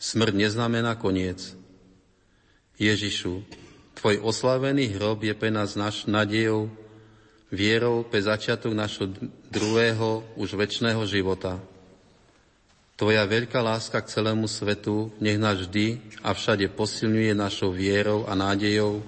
smrť 0.01 0.33
neznamená 0.33 0.97
koniec. 0.97 1.53
Ježišu, 2.79 3.45
Tvoj 3.99 4.23
oslavený 4.23 4.95
hrob 4.95 5.21
je 5.27 5.35
pre 5.35 5.51
nás 5.51 5.75
naš 5.75 6.07
nadejou, 6.07 6.71
vierou 7.51 8.05
pre 8.05 8.23
začiatok 8.23 8.71
našho 8.71 9.11
druhého, 9.51 10.23
už 10.39 10.55
väčšného 10.55 11.01
života. 11.03 11.59
Tvoja 12.95 13.23
veľká 13.27 13.59
láska 13.59 13.99
k 14.03 14.11
celému 14.11 14.47
svetu 14.47 15.11
nech 15.23 15.39
nás 15.39 15.55
vždy 15.59 15.99
a 16.23 16.35
všade 16.35 16.67
posilňuje 16.75 17.31
našou 17.31 17.71
vierou 17.71 18.27
a 18.27 18.35
nádejou, 18.35 19.03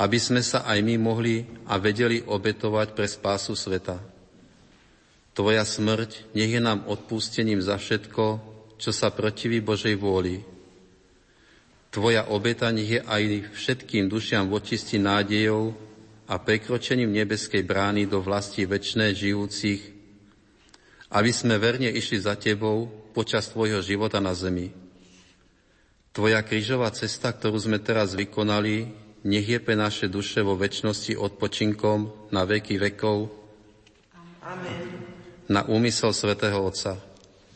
aby 0.00 0.16
sme 0.16 0.40
sa 0.40 0.64
aj 0.64 0.80
my 0.80 0.96
mohli 0.96 1.44
a 1.68 1.76
vedeli 1.76 2.24
obetovať 2.24 2.96
pre 2.96 3.04
spásu 3.04 3.52
sveta. 3.52 4.00
Tvoja 5.36 5.62
smrť 5.68 6.32
nech 6.32 6.48
je 6.48 6.60
nám 6.64 6.88
odpustením 6.88 7.60
za 7.60 7.76
všetko, 7.76 8.24
čo 8.80 8.90
sa 8.90 9.12
protiví 9.12 9.60
Božej 9.60 10.00
vôli. 10.00 10.40
Tvoja 11.92 12.32
obeta 12.32 12.72
nech 12.72 12.88
je 12.88 13.00
aj 13.04 13.52
všetkým 13.52 14.08
dušiam 14.08 14.48
vočistí 14.48 14.96
nádejou 14.96 15.76
a 16.24 16.40
prekročením 16.40 17.12
nebeskej 17.12 17.60
brány 17.60 18.08
do 18.08 18.24
vlasti 18.24 18.64
väčšnej 18.64 19.12
žijúcich 19.12 20.00
aby 21.10 21.30
sme 21.34 21.58
verne 21.58 21.90
išli 21.90 22.22
za 22.22 22.38
Tebou 22.38 22.86
počas 23.10 23.50
Tvojho 23.50 23.82
života 23.82 24.22
na 24.22 24.30
zemi. 24.30 24.70
Tvoja 26.14 26.42
krížová 26.42 26.90
cesta, 26.94 27.34
ktorú 27.34 27.58
sme 27.58 27.78
teraz 27.82 28.14
vykonali, 28.14 28.90
nech 29.24 29.46
je 29.46 29.58
pre 29.60 29.76
naše 29.76 30.08
duše 30.08 30.40
vo 30.40 30.56
väčšnosti 30.56 31.16
odpočinkom 31.16 32.30
na 32.32 32.48
veky 32.48 32.80
vekov. 32.80 33.28
Amen. 34.40 34.86
Na 35.50 35.66
úmysel 35.66 36.14
svätého 36.16 36.56
Otca. 36.62 36.96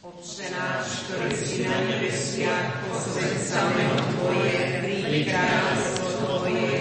Otče 0.05 0.47
náš, 0.53 1.09
ktorý 1.09 1.31
si 1.33 1.65
na 1.65 1.79
nebesiach, 1.89 2.85
posved 2.91 3.39
sa 3.41 3.71
meno 3.73 3.97
Tvoje, 4.19 4.83
príď 4.83 5.33
kráľovstvo 5.33 6.09
Tvoje, 6.21 6.75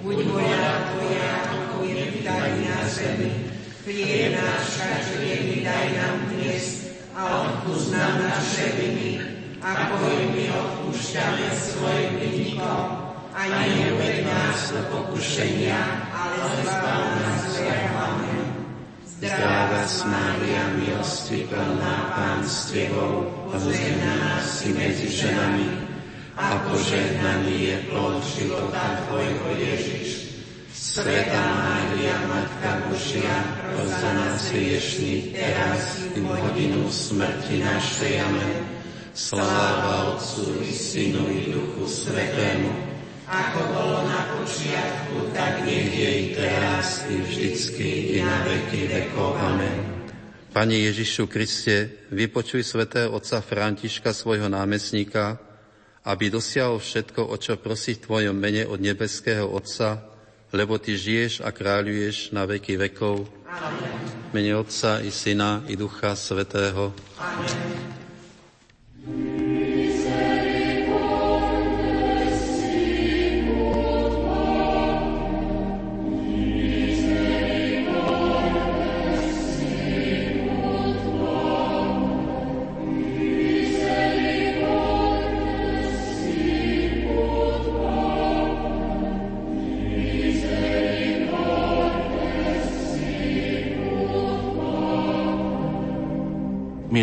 buď 0.00 0.18
voľa 0.30 0.72
Tvoja, 0.94 1.30
ako 1.44 1.76
je 1.84 2.04
v 2.08 2.16
na 2.64 2.78
zemi. 2.88 3.30
Chlieb 3.84 4.38
náš 4.38 4.78
každý 4.78 5.66
daj 5.66 5.86
nám 5.98 6.30
a 7.20 7.22
odpúsť 7.44 7.88
nám 7.92 8.14
naše 8.24 8.66
viny, 8.80 9.20
ako 9.60 9.96
i 10.08 10.24
my 10.32 10.44
odpúšťame 10.56 11.46
svojim 11.52 12.12
vinníkom. 12.16 13.09
A 13.40 13.64
neuved 13.64 14.20
nás 14.28 14.68
do 14.68 14.84
pokušenia, 14.92 15.80
ale 16.12 16.60
zbav 16.60 17.04
nás 17.24 17.40
zlého. 17.56 17.90
Zdravá 19.16 19.84
Mária, 20.04 20.64
milosti 20.76 21.48
plná 21.48 21.96
Pán 22.12 22.44
s 22.44 22.68
Tebou, 22.68 23.32
požehnaná 23.48 24.44
si 24.44 24.76
medzi 24.76 25.08
ženami 25.08 25.72
a 26.36 26.68
požehnaný 26.68 27.56
je 27.64 27.76
plod 27.88 28.20
života 28.28 29.08
Tvojho 29.08 29.48
Ježiš. 29.56 30.08
Sveta 30.76 31.40
Mária, 31.40 32.20
Matka 32.28 32.92
Božia, 32.92 33.40
za 33.88 34.10
nás 34.20 34.52
hriešných, 34.52 35.32
teraz 35.32 36.04
i 36.12 36.20
v 36.20 36.28
hodinu 36.28 36.92
smrti 36.92 37.64
našej. 37.64 38.20
Amen. 38.20 38.68
Sláva 39.16 40.12
Otcu 40.12 40.60
i 40.60 40.72
Synu 40.72 41.24
i 41.28 41.52
Duchu 41.52 41.88
Svetému, 41.88 42.89
ako 43.30 43.60
bolo 43.70 43.98
na 44.10 44.20
počiatku, 44.34 45.30
tak 45.30 45.62
nech 45.62 45.94
je 45.94 46.10
i 46.10 46.26
teraz, 46.34 47.06
i 47.06 47.22
vždycky, 47.22 48.18
i 48.18 48.26
na 48.26 48.42
veky 48.42 48.90
vekov. 48.90 49.38
Amen. 49.38 49.78
Pane 50.50 50.74
Ježišu 50.90 51.30
Kriste, 51.30 52.10
vypočuj 52.10 52.66
svätého 52.66 53.14
otca 53.14 53.38
Františka, 53.38 54.10
svojho 54.10 54.50
námestníka, 54.50 55.38
aby 56.02 56.26
dosiahol 56.26 56.82
všetko, 56.82 57.30
o 57.30 57.36
čo 57.38 57.54
prosí 57.54 57.94
v 57.94 58.02
Tvojom 58.02 58.34
mene 58.34 58.66
od 58.66 58.82
nebeského 58.82 59.46
Otca, 59.46 60.02
lebo 60.50 60.80
Ty 60.80 60.98
žiješ 60.98 61.46
a 61.46 61.54
kráľuješ 61.54 62.34
na 62.34 62.48
veky 62.48 62.80
vekov. 62.80 63.30
Amen. 63.46 63.94
Mene 64.34 64.58
Otca 64.58 64.98
i 65.04 65.14
Syna 65.14 65.62
i 65.70 65.78
Ducha 65.78 66.18
Svetého. 66.18 66.90
Amen. 67.20 67.99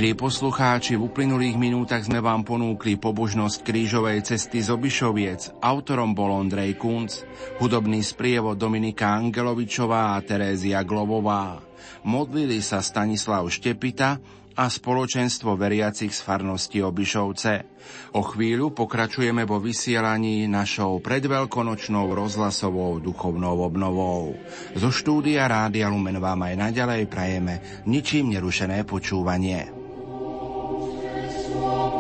Milí 0.08 0.24
poslucháči, 0.24 0.96
v 0.96 1.12
uplynulých 1.12 1.60
minútach 1.60 2.00
sme 2.00 2.24
vám 2.24 2.48
ponúkli 2.48 2.96
pobožnosť 2.96 3.60
krížovej 3.60 4.24
cesty 4.24 4.64
z 4.64 4.72
Obišoviec. 4.72 5.60
Autorom 5.60 6.16
bol 6.16 6.32
Ondrej 6.32 6.80
Kunc, 6.80 7.28
hudobný 7.60 8.00
sprievod 8.00 8.56
Dominika 8.56 9.20
Angelovičová 9.20 10.16
a 10.16 10.24
Terézia 10.24 10.88
Globová. 10.88 11.60
Modlili 12.08 12.64
sa 12.64 12.80
Stanislav 12.80 13.52
Štepita 13.52 14.16
a 14.56 14.72
spoločenstvo 14.72 15.60
veriacich 15.60 16.16
z 16.16 16.24
farnosti 16.24 16.80
Obišovce. 16.80 17.54
O 18.16 18.24
chvíľu 18.24 18.72
pokračujeme 18.72 19.44
vo 19.44 19.60
vysielaní 19.60 20.48
našou 20.48 21.04
predveľkonočnou 21.04 22.16
rozhlasovou 22.16 23.04
duchovnou 23.04 23.60
obnovou. 23.60 24.40
Zo 24.72 24.88
štúdia 24.88 25.52
Rádia 25.52 25.92
Lumen 25.92 26.24
vám 26.24 26.48
aj 26.48 26.56
naďalej 26.72 27.12
prajeme 27.12 27.84
ničím 27.84 28.32
nerušené 28.32 28.88
počúvanie. 28.88 29.77
Lord. 31.60 31.97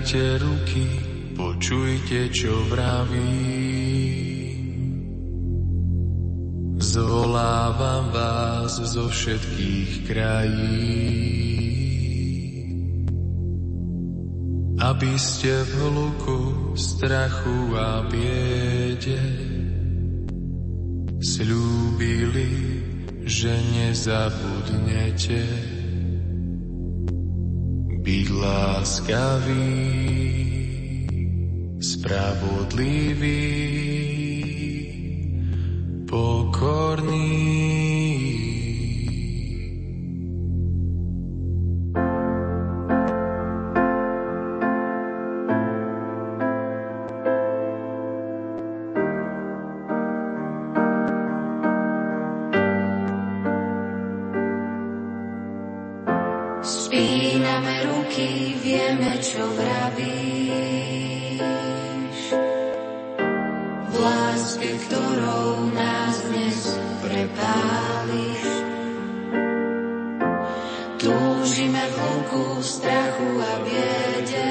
Spínate 0.00 0.40
ruky, 0.40 0.88
počujte, 1.36 2.32
čo 2.32 2.56
vraví. 2.72 3.36
Zvolávam 6.80 8.08
vás 8.08 8.80
zo 8.80 9.12
všetkých 9.12 10.08
krajín, 10.08 11.52
aby 14.80 15.12
ste 15.20 15.68
v 15.68 15.72
hluku 15.84 16.72
strachu 16.80 17.76
a 17.76 18.00
biede 18.08 19.20
slúbili, 21.20 22.80
že 23.28 23.52
nezabudnete 23.52 25.44
láskavý, 28.80 29.76
spravodlivý, 31.84 33.39
Spíname 56.90 57.86
ruky, 57.86 58.58
vieme, 58.66 59.14
čo 59.22 59.46
vravíš. 59.54 60.74
V 63.86 63.94
láske, 63.94 64.74
ktorou 64.74 65.70
nás 65.70 66.18
dnes 66.26 66.74
prepáliš. 66.98 68.42
Túžime 70.98 71.78
v 71.78 71.94
hluku, 71.94 72.58
strachu 72.58 73.38
a 73.38 73.52
biede. 73.62 74.50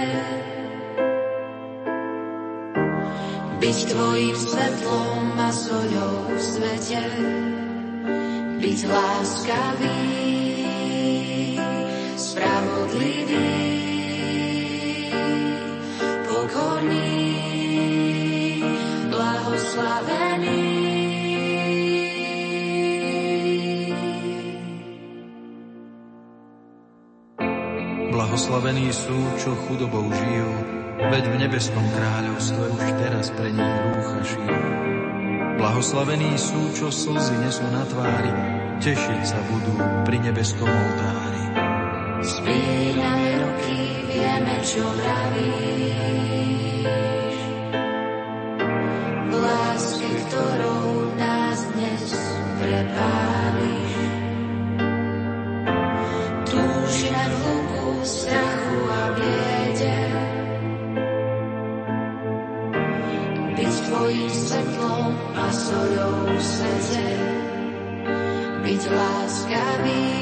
Byť 3.59 3.77
tvojim 3.91 4.35
svetlom 4.39 5.35
a 5.35 5.51
soľou 5.51 6.31
v 6.31 6.39
svete. 6.39 7.03
Byť 8.63 8.79
láskavým 8.87 10.38
Blahoslavení 28.39 28.87
sú, 28.95 29.19
čo 29.35 29.51
chudobou 29.67 30.07
žijú, 30.15 30.51
veď 31.11 31.23
v 31.27 31.35
nebeskom 31.43 31.83
kráľovstve 31.91 32.63
už 32.71 32.85
teraz 33.03 33.35
pre 33.35 33.51
nich 33.51 33.75
rúcha 33.83 34.19
šijú. 34.23 34.59
Blahoslavení 35.59 36.39
sú, 36.39 36.71
čo 36.71 36.87
slzy 36.87 37.35
nesú 37.43 37.67
na 37.67 37.83
tvári, 37.83 38.31
tešiť 38.79 39.21
sa 39.27 39.43
budú 39.43 39.75
pri 40.07 40.23
nebeskom 40.23 40.71
oltári. 40.71 41.45
Spíname 42.23 43.43
ruky, 43.43 44.07
vieme, 44.07 44.55
čo 44.63 44.87
vravíš. 44.87 46.18
solou 65.69 66.33
svete, 66.41 67.09
byť 68.65 68.81
láskavý. 68.89 70.18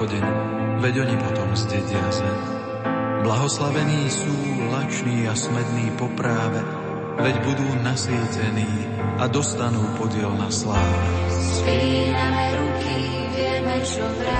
Pochode, 0.00 0.16
veď 0.80 0.94
oni 1.08 1.16
potom 1.20 1.48
zdedia 1.56 2.04
zem. 2.08 2.36
Blahoslavení 3.20 4.08
sú 4.08 4.32
lační 4.72 5.28
a 5.28 5.36
smední 5.36 5.92
po 6.00 6.08
práve, 6.16 6.64
veď 7.20 7.34
budú 7.44 7.68
nasýtení 7.84 8.68
a 9.20 9.28
dostanú 9.28 9.84
podiel 10.00 10.32
na 10.40 10.48
sláve. 10.48 10.96
Spíname 11.28 12.44
ruky, 12.56 12.96
vieme, 13.36 13.76
čo 13.84 14.04
pravíš. 14.16 14.39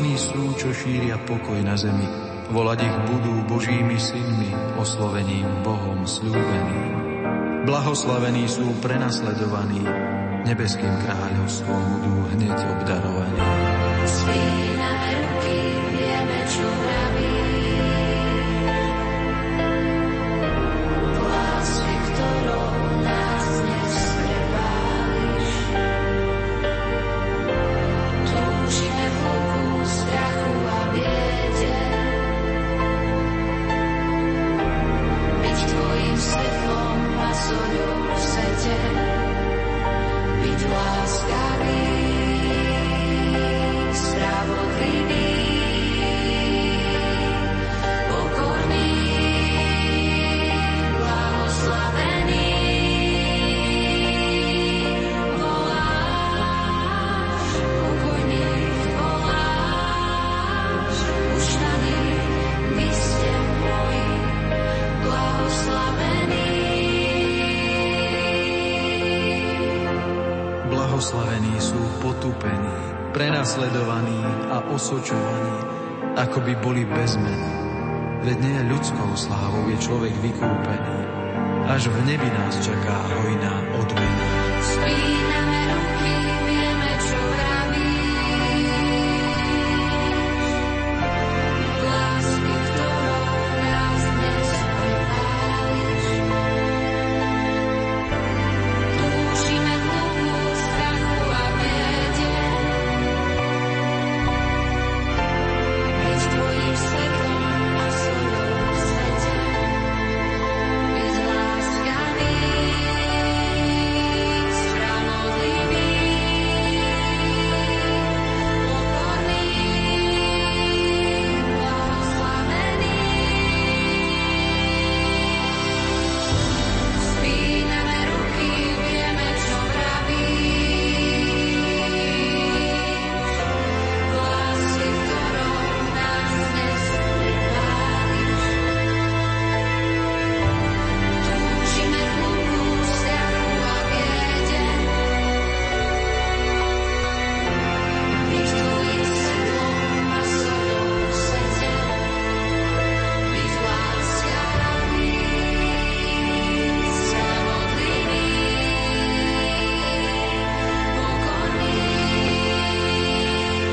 Blahoslavení 0.00 0.32
sú, 0.32 0.56
čo 0.56 0.72
šíria 0.72 1.20
pokoj 1.28 1.60
na 1.60 1.76
zemi. 1.76 2.08
Volať 2.48 2.88
ich 2.88 2.96
budú 3.12 3.44
Božími 3.44 4.00
synmi, 4.00 4.48
oslovením 4.80 5.44
Bohom 5.60 6.08
slúbeným. 6.08 6.92
Blahoslavení 7.68 8.48
sú 8.48 8.64
prenasledovaní, 8.80 9.84
nebeským 10.48 10.88
kráľovstvom 11.04 11.82
budú 12.00 12.16
hneď 12.32 12.56
obdarovaní. 12.80 13.44
Spíname 14.08 15.10
ruky, 15.20 15.69
prenasledovaní 73.60 74.24
a 74.48 74.56
osočovaní, 74.72 75.56
ako 76.16 76.38
by 76.40 76.52
boli 76.64 76.82
bez 76.88 77.20
mena. 77.20 77.52
Veď 78.24 78.36
nie 78.40 78.58
ľudskou 78.72 79.12
slávou 79.12 79.68
je 79.68 79.76
človek 79.84 80.16
vykúpený. 80.24 81.00
Až 81.68 81.92
v 81.92 81.98
nebi 82.08 82.28
nás 82.40 82.56
čaká 82.64 82.96
hojná 83.20 83.54
odmena. 83.76 84.28
Spíname 84.64 85.19